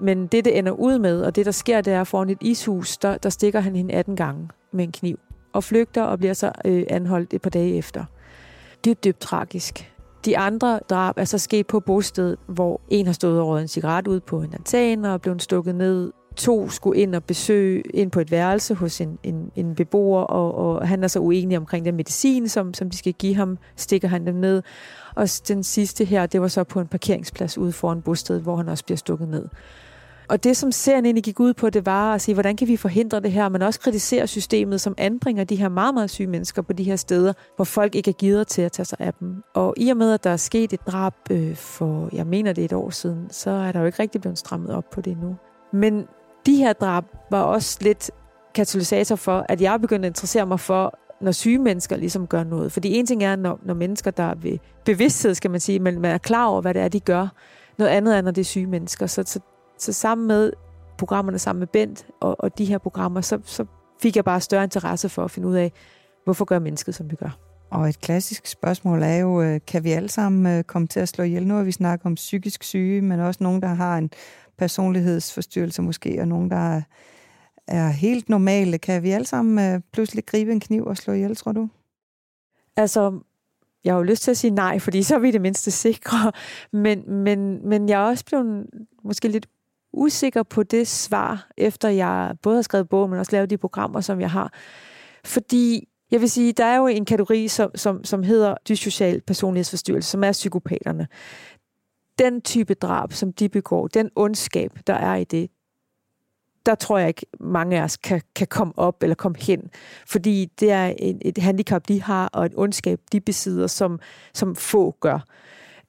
Men 0.00 0.26
det, 0.26 0.44
det 0.44 0.58
ender 0.58 0.72
ud 0.72 0.98
med, 0.98 1.22
og 1.22 1.36
det, 1.36 1.46
der 1.46 1.52
sker, 1.52 1.80
det 1.80 1.92
er 1.92 2.04
foran 2.04 2.30
et 2.30 2.38
ishus, 2.40 2.96
der, 2.96 3.18
der 3.18 3.28
stikker 3.30 3.60
han 3.60 3.76
hende 3.76 3.94
18 3.94 4.16
gange 4.16 4.48
med 4.72 4.84
en 4.84 4.92
kniv, 4.92 5.18
og 5.52 5.64
flygter 5.64 6.02
og 6.02 6.18
bliver 6.18 6.34
så 6.34 6.52
øh, 6.64 6.84
anholdt 6.90 7.34
et 7.34 7.42
par 7.42 7.50
dage 7.50 7.76
efter. 7.76 8.04
Dybt, 8.84 9.04
dybt 9.04 9.20
tragisk. 9.20 9.93
De 10.24 10.38
andre 10.38 10.80
drab 10.90 11.18
er 11.18 11.24
så 11.24 11.38
sket 11.38 11.66
på 11.66 11.80
bostedet, 11.80 12.38
hvor 12.46 12.80
en 12.88 13.06
har 13.06 13.12
stået 13.12 13.40
og 13.40 13.60
en 13.60 13.68
cigaret 13.68 14.08
ud 14.08 14.20
på 14.20 14.42
en 14.42 14.54
altan 14.54 15.04
og 15.04 15.22
blevet 15.22 15.42
stukket 15.42 15.74
ned. 15.74 16.12
To 16.36 16.68
skulle 16.68 17.00
ind 17.00 17.14
og 17.14 17.24
besøge 17.24 17.82
ind 17.94 18.10
på 18.10 18.20
et 18.20 18.30
værelse 18.30 18.74
hos 18.74 19.00
en, 19.00 19.18
en, 19.22 19.50
en 19.56 19.74
beboer, 19.74 20.20
og, 20.20 20.54
og 20.54 20.88
han 20.88 21.04
er 21.04 21.08
så 21.08 21.18
uenig 21.18 21.58
omkring 21.58 21.84
den 21.84 21.96
medicin, 21.96 22.48
som, 22.48 22.74
som 22.74 22.90
de 22.90 22.96
skal 22.96 23.12
give 23.12 23.34
ham, 23.34 23.58
stikker 23.76 24.08
han 24.08 24.26
dem 24.26 24.34
ned. 24.34 24.62
Og 25.14 25.28
den 25.48 25.62
sidste 25.62 26.04
her, 26.04 26.26
det 26.26 26.40
var 26.40 26.48
så 26.48 26.64
på 26.64 26.80
en 26.80 26.86
parkeringsplads 26.86 27.58
ude 27.58 27.72
foran 27.72 28.02
bostedet, 28.02 28.42
hvor 28.42 28.56
han 28.56 28.68
også 28.68 28.84
bliver 28.84 28.98
stukket 28.98 29.28
ned. 29.28 29.48
Og 30.28 30.44
det, 30.44 30.56
som 30.56 30.72
serien 30.72 31.04
egentlig 31.04 31.24
gik 31.24 31.40
ud 31.40 31.54
på, 31.54 31.70
det 31.70 31.86
var 31.86 32.14
at 32.14 32.20
sige, 32.20 32.34
hvordan 32.34 32.56
kan 32.56 32.68
vi 32.68 32.76
forhindre 32.76 33.20
det 33.20 33.32
her, 33.32 33.48
men 33.48 33.62
også 33.62 33.80
kritisere 33.80 34.26
systemet, 34.26 34.80
som 34.80 34.94
anbringer 34.98 35.44
de 35.44 35.56
her 35.56 35.68
meget, 35.68 35.94
meget 35.94 36.10
syge 36.10 36.26
mennesker 36.26 36.62
på 36.62 36.72
de 36.72 36.84
her 36.84 36.96
steder, 36.96 37.32
hvor 37.56 37.64
folk 37.64 37.94
ikke 37.94 38.08
er 38.10 38.14
givet 38.14 38.46
til 38.46 38.62
at 38.62 38.72
tage 38.72 38.86
sig 38.86 38.98
af 39.00 39.14
dem. 39.14 39.42
Og 39.54 39.74
i 39.76 39.90
og 39.90 39.96
med, 39.96 40.12
at 40.12 40.24
der 40.24 40.30
er 40.30 40.36
sket 40.36 40.72
et 40.72 40.86
drab 40.86 41.14
øh, 41.30 41.56
for, 41.56 42.08
jeg 42.12 42.26
mener 42.26 42.52
det 42.52 42.62
er 42.62 42.64
et 42.64 42.72
år 42.72 42.90
siden, 42.90 43.26
så 43.30 43.50
er 43.50 43.72
der 43.72 43.80
jo 43.80 43.86
ikke 43.86 44.02
rigtig 44.02 44.20
blevet 44.20 44.38
strammet 44.38 44.70
op 44.70 44.90
på 44.92 45.00
det 45.00 45.10
endnu. 45.10 45.36
Men 45.72 46.06
de 46.46 46.56
her 46.56 46.72
drab 46.72 47.04
var 47.30 47.42
også 47.42 47.78
lidt 47.80 48.10
katalysator 48.54 49.16
for, 49.16 49.46
at 49.48 49.60
jeg 49.60 49.80
begyndte 49.80 50.06
at 50.06 50.10
interessere 50.10 50.46
mig 50.46 50.60
for, 50.60 50.98
når 51.20 51.32
syge 51.32 51.58
mennesker 51.58 51.96
ligesom 51.96 52.26
gør 52.26 52.44
noget. 52.44 52.72
Fordi 52.72 52.96
en 52.96 53.06
ting 53.06 53.24
er, 53.24 53.36
når, 53.36 53.60
når 53.64 53.74
mennesker, 53.74 54.10
der 54.10 54.22
er 54.22 54.34
ved 54.34 54.58
bevidsthed, 54.84 55.34
skal 55.34 55.50
man 55.50 55.60
sige, 55.60 55.78
men 55.78 56.00
man 56.00 56.10
er 56.10 56.18
klar 56.18 56.46
over, 56.46 56.60
hvad 56.60 56.74
det 56.74 56.82
er, 56.82 56.88
de 56.88 57.00
gør. 57.00 57.28
Noget 57.78 57.90
andet 57.90 58.16
er, 58.16 58.20
når 58.20 58.30
det 58.30 58.40
er 58.40 58.44
syge 58.44 58.66
mennesker. 58.66 59.06
Så, 59.06 59.22
så 59.26 59.40
så 59.78 59.92
sammen 59.92 60.26
med 60.26 60.52
programmerne, 60.98 61.38
sammen 61.38 61.58
med 61.58 61.66
Bent 61.66 62.06
og, 62.20 62.36
og 62.38 62.58
de 62.58 62.64
her 62.64 62.78
programmer, 62.78 63.20
så, 63.20 63.38
så 63.44 63.64
fik 64.02 64.16
jeg 64.16 64.24
bare 64.24 64.40
større 64.40 64.64
interesse 64.64 65.08
for 65.08 65.24
at 65.24 65.30
finde 65.30 65.48
ud 65.48 65.54
af, 65.54 65.72
hvorfor 66.24 66.44
gør 66.44 66.58
mennesket, 66.58 66.94
som 66.94 67.10
vi 67.10 67.16
gør. 67.16 67.38
Og 67.70 67.88
et 67.88 68.00
klassisk 68.00 68.46
spørgsmål 68.46 69.02
er 69.02 69.16
jo, 69.16 69.42
øh, 69.42 69.60
kan 69.66 69.84
vi 69.84 69.90
alle 69.90 70.08
sammen 70.08 70.58
øh, 70.58 70.64
komme 70.64 70.88
til 70.88 71.00
at 71.00 71.08
slå 71.08 71.24
ihjel? 71.24 71.46
Nu 71.46 71.54
har 71.54 71.62
vi 71.62 71.72
snakket 71.72 72.06
om 72.06 72.14
psykisk 72.14 72.62
syge, 72.62 73.02
men 73.02 73.20
også 73.20 73.44
nogen, 73.44 73.62
der 73.62 73.68
har 73.68 73.98
en 73.98 74.10
personlighedsforstyrrelse 74.58 75.82
måske, 75.82 76.20
og 76.20 76.28
nogen, 76.28 76.50
der 76.50 76.82
er 77.68 77.88
helt 77.88 78.28
normale. 78.28 78.78
Kan 78.78 79.02
vi 79.02 79.10
alle 79.10 79.26
sammen 79.26 79.74
øh, 79.74 79.80
pludselig 79.92 80.26
gribe 80.26 80.52
en 80.52 80.60
kniv 80.60 80.84
og 80.84 80.96
slå 80.96 81.12
ihjel, 81.12 81.36
tror 81.36 81.52
du? 81.52 81.68
Altså, 82.76 83.20
jeg 83.84 83.92
har 83.92 83.98
jo 83.98 84.04
lyst 84.04 84.22
til 84.22 84.30
at 84.30 84.36
sige 84.36 84.50
nej, 84.50 84.78
fordi 84.78 85.02
så 85.02 85.14
er 85.14 85.18
vi 85.18 85.30
det 85.30 85.40
mindste 85.40 85.70
sikre. 85.70 86.32
Men, 86.72 87.10
men, 87.10 87.68
men 87.68 87.88
jeg 87.88 88.02
er 88.02 88.06
også 88.06 88.24
blevet 88.24 88.66
måske 89.04 89.28
lidt 89.28 89.46
usikker 89.94 90.42
på 90.42 90.62
det 90.62 90.88
svar, 90.88 91.48
efter 91.56 91.88
jeg 91.88 92.34
både 92.42 92.56
har 92.56 92.62
skrevet 92.62 92.88
bog, 92.88 93.10
men 93.10 93.18
også 93.18 93.32
lavet 93.32 93.50
de 93.50 93.58
programmer, 93.58 94.00
som 94.00 94.20
jeg 94.20 94.30
har. 94.30 94.52
Fordi 95.24 95.88
jeg 96.10 96.20
vil 96.20 96.30
sige, 96.30 96.52
der 96.52 96.64
er 96.64 96.76
jo 96.76 96.86
en 96.86 97.04
kategori, 97.04 97.48
som, 97.48 97.70
som, 97.74 98.04
som 98.04 98.22
hedder 98.22 98.54
dyssocial 98.68 99.20
personlighedsforstyrrelse, 99.20 100.10
som 100.10 100.24
er 100.24 100.32
psykopaterne. 100.32 101.08
Den 102.18 102.40
type 102.40 102.74
drab, 102.74 103.12
som 103.12 103.32
de 103.32 103.48
begår, 103.48 103.86
den 103.86 104.10
ondskab, 104.16 104.78
der 104.86 104.94
er 104.94 105.16
i 105.16 105.24
det, 105.24 105.50
der 106.66 106.74
tror 106.74 106.98
jeg 106.98 107.08
ikke, 107.08 107.26
mange 107.40 107.78
af 107.78 107.82
os 107.82 107.96
kan, 107.96 108.22
kan 108.36 108.46
komme 108.46 108.72
op 108.76 109.02
eller 109.02 109.14
komme 109.14 109.38
hen. 109.40 109.70
Fordi 110.06 110.44
det 110.60 110.70
er 110.70 110.94
et, 110.98 111.18
et 111.20 111.38
handicap, 111.38 111.88
de 111.88 112.02
har, 112.02 112.28
og 112.32 112.46
et 112.46 112.52
ondskab, 112.56 113.00
de 113.12 113.20
besidder, 113.20 113.66
som, 113.66 114.00
som 114.34 114.56
få 114.56 114.96
gør. 115.00 115.18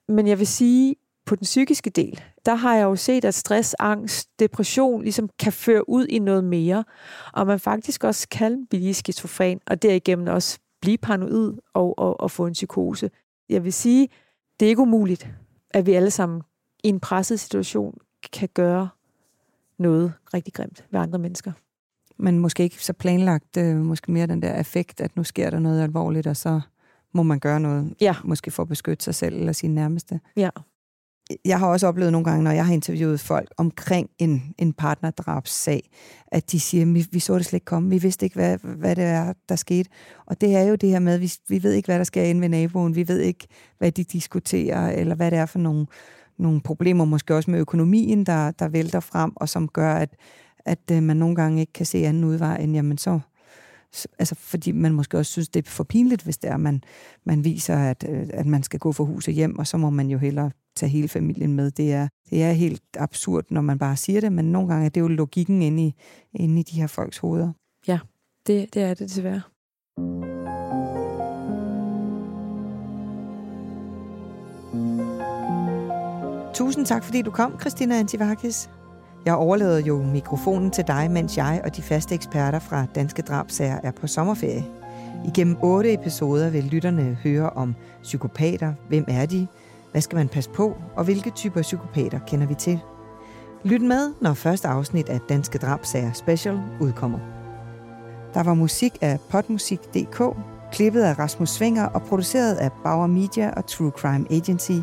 Men 0.08 0.26
jeg 0.26 0.38
vil 0.38 0.46
sige, 0.46 0.94
på 1.26 1.36
den 1.36 1.44
psykiske 1.44 1.90
del, 1.90 2.20
der 2.46 2.54
har 2.54 2.76
jeg 2.76 2.84
jo 2.84 2.96
set, 2.96 3.24
at 3.24 3.34
stress, 3.34 3.74
angst, 3.78 4.28
depression 4.38 5.02
ligesom 5.02 5.28
kan 5.38 5.52
føre 5.52 5.88
ud 5.88 6.06
i 6.06 6.18
noget 6.18 6.44
mere, 6.44 6.84
og 7.32 7.46
man 7.46 7.60
faktisk 7.60 8.04
også 8.04 8.28
kan 8.28 8.66
blive 8.70 8.94
skizofren, 8.94 9.60
og 9.66 9.82
derigennem 9.82 10.26
også 10.26 10.58
blive 10.80 10.98
paranoid 10.98 11.52
og, 11.74 11.98
og, 11.98 12.20
og 12.20 12.30
få 12.30 12.46
en 12.46 12.52
psykose. 12.52 13.10
Jeg 13.48 13.64
vil 13.64 13.72
sige, 13.72 14.08
det 14.60 14.66
er 14.66 14.70
ikke 14.70 14.82
umuligt, 14.82 15.30
at 15.70 15.86
vi 15.86 15.92
alle 15.92 16.10
sammen 16.10 16.42
i 16.84 16.88
en 16.88 17.00
presset 17.00 17.40
situation 17.40 17.98
kan 18.32 18.48
gøre 18.54 18.88
noget 19.78 20.12
rigtig 20.34 20.54
grimt 20.54 20.84
ved 20.90 21.00
andre 21.00 21.18
mennesker. 21.18 21.52
Men 22.18 22.38
måske 22.38 22.62
ikke 22.62 22.84
så 22.84 22.92
planlagt, 22.92 23.56
øh, 23.56 23.76
måske 23.76 24.12
mere 24.12 24.26
den 24.26 24.42
der 24.42 24.60
effekt, 24.60 25.00
at 25.00 25.16
nu 25.16 25.24
sker 25.24 25.50
der 25.50 25.58
noget 25.58 25.82
alvorligt, 25.82 26.26
og 26.26 26.36
så 26.36 26.60
må 27.12 27.22
man 27.22 27.38
gøre 27.38 27.60
noget, 27.60 27.94
ja. 28.00 28.14
måske 28.24 28.50
for 28.50 28.62
at 28.62 28.68
beskytte 28.68 29.04
sig 29.04 29.14
selv 29.14 29.36
eller 29.36 29.52
sine 29.52 29.74
nærmeste. 29.74 30.20
Ja 30.36 30.50
jeg 31.44 31.58
har 31.58 31.66
også 31.66 31.86
oplevet 31.86 32.12
nogle 32.12 32.24
gange, 32.24 32.44
når 32.44 32.50
jeg 32.50 32.66
har 32.66 32.72
interviewet 32.72 33.20
folk 33.20 33.48
omkring 33.56 34.10
en, 34.18 34.54
en 34.58 34.72
partnerdrabssag, 34.72 35.90
at 36.26 36.52
de 36.52 36.60
siger, 36.60 36.86
vi, 36.86 37.06
vi 37.10 37.20
så 37.20 37.38
det 37.38 37.46
slet 37.46 37.56
ikke 37.56 37.64
komme, 37.64 37.90
vi 37.90 37.98
vidste 37.98 38.26
ikke, 38.26 38.36
hvad, 38.36 38.58
hvad 38.62 38.96
det 38.96 39.04
er, 39.04 39.32
der 39.48 39.56
skete. 39.56 39.90
Og 40.26 40.40
det 40.40 40.56
er 40.56 40.62
jo 40.62 40.74
det 40.74 40.88
her 40.88 40.98
med, 40.98 41.18
vi, 41.18 41.32
vi 41.48 41.62
ved 41.62 41.72
ikke, 41.72 41.86
hvad 41.86 41.98
der 41.98 42.04
sker 42.04 42.22
inde 42.22 42.40
ved 42.40 42.48
naboen, 42.48 42.96
vi 42.96 43.08
ved 43.08 43.20
ikke, 43.20 43.46
hvad 43.78 43.92
de 43.92 44.04
diskuterer, 44.04 44.90
eller 44.90 45.14
hvad 45.14 45.30
det 45.30 45.38
er 45.38 45.46
for 45.46 45.58
nogle, 45.58 45.86
nogle 46.38 46.60
problemer, 46.60 47.04
måske 47.04 47.34
også 47.34 47.50
med 47.50 47.60
økonomien, 47.60 48.24
der, 48.24 48.50
der 48.50 48.68
vælter 48.68 49.00
frem, 49.00 49.32
og 49.36 49.48
som 49.48 49.68
gør, 49.68 49.94
at, 49.94 50.10
at 50.64 50.90
øh, 50.92 51.02
man 51.02 51.16
nogle 51.16 51.36
gange 51.36 51.60
ikke 51.60 51.72
kan 51.72 51.86
se 51.86 52.06
anden 52.06 52.24
udvej, 52.24 52.56
end 52.56 52.74
jamen 52.74 52.98
så, 52.98 53.20
altså 54.18 54.34
fordi 54.34 54.72
man 54.72 54.92
måske 54.92 55.18
også 55.18 55.32
synes, 55.32 55.48
det 55.48 55.66
er 55.66 55.70
for 55.70 55.84
pinligt, 55.84 56.22
hvis 56.22 56.38
det 56.38 56.50
er, 56.50 56.56
man, 56.56 56.82
man 57.24 57.44
viser, 57.44 57.76
at, 57.76 58.04
øh, 58.08 58.26
at 58.32 58.46
man 58.46 58.62
skal 58.62 58.80
gå 58.80 58.92
for 58.92 59.04
huset 59.04 59.34
hjem, 59.34 59.58
og 59.58 59.66
så 59.66 59.76
må 59.76 59.90
man 59.90 60.08
jo 60.08 60.18
hellere 60.18 60.50
tage 60.76 60.90
hele 60.90 61.08
familien 61.08 61.52
med. 61.54 61.70
Det 61.70 61.92
er, 61.92 62.08
det 62.30 62.42
er 62.42 62.52
helt 62.52 62.82
absurd, 62.96 63.44
når 63.50 63.60
man 63.60 63.78
bare 63.78 63.96
siger 63.96 64.20
det, 64.20 64.32
men 64.32 64.52
nogle 64.52 64.68
gange 64.68 64.86
er 64.86 64.90
det 64.90 65.00
jo 65.00 65.08
logikken 65.08 65.62
inde 65.62 65.86
i, 65.86 65.94
inde 66.34 66.60
i 66.60 66.62
de 66.62 66.80
her 66.80 66.86
folks 66.86 67.18
hoveder. 67.18 67.52
Ja, 67.88 67.98
det, 68.46 68.74
det 68.74 68.82
er 68.82 68.94
det 68.94 69.08
desværre. 69.08 69.42
Tusind 76.54 76.86
tak, 76.86 77.04
fordi 77.04 77.22
du 77.22 77.30
kom, 77.30 77.60
Christina 77.60 77.98
Antivakis. 77.98 78.70
Jeg 79.26 79.34
overlader 79.34 79.78
jo 79.78 80.02
mikrofonen 80.02 80.70
til 80.70 80.86
dig, 80.86 81.10
mens 81.10 81.36
jeg 81.36 81.60
og 81.64 81.76
de 81.76 81.82
faste 81.82 82.14
eksperter 82.14 82.58
fra 82.58 82.86
Danske 82.94 83.22
Drabsager 83.22 83.78
er 83.82 83.90
på 83.90 84.06
sommerferie. 84.06 84.64
Igennem 85.24 85.56
otte 85.62 85.92
episoder 85.92 86.50
vil 86.50 86.64
lytterne 86.64 87.18
høre 87.22 87.50
om 87.50 87.74
psykopater, 88.02 88.72
hvem 88.88 89.04
er 89.08 89.26
de, 89.26 89.46
hvad 89.92 90.00
skal 90.00 90.16
man 90.16 90.28
passe 90.28 90.50
på, 90.50 90.76
og 90.96 91.04
hvilke 91.04 91.30
typer 91.30 91.62
psykopater 91.62 92.18
kender 92.26 92.46
vi 92.46 92.54
til? 92.54 92.80
Lyt 93.64 93.82
med, 93.82 94.12
når 94.20 94.34
første 94.34 94.68
afsnit 94.68 95.08
af 95.08 95.20
Danske 95.28 95.58
Drabsager 95.58 96.12
Special 96.12 96.60
udkommer. 96.80 97.18
Der 98.34 98.42
var 98.42 98.54
musik 98.54 98.98
af 99.00 99.18
potmusik.dk, 99.30 100.22
klippet 100.72 101.02
af 101.02 101.18
Rasmus 101.18 101.50
Svinger 101.50 101.86
og 101.86 102.02
produceret 102.02 102.54
af 102.54 102.70
Bauer 102.84 103.06
Media 103.06 103.50
og 103.50 103.66
True 103.66 103.90
Crime 103.90 104.26
Agency. 104.30 104.78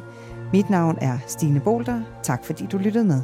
Mit 0.54 0.70
navn 0.70 0.98
er 1.02 1.18
Stine 1.28 1.60
Bolter. 1.60 2.02
Tak 2.24 2.46
fordi 2.46 2.66
du 2.72 2.78
lyttede 2.78 3.06
med. 3.06 3.22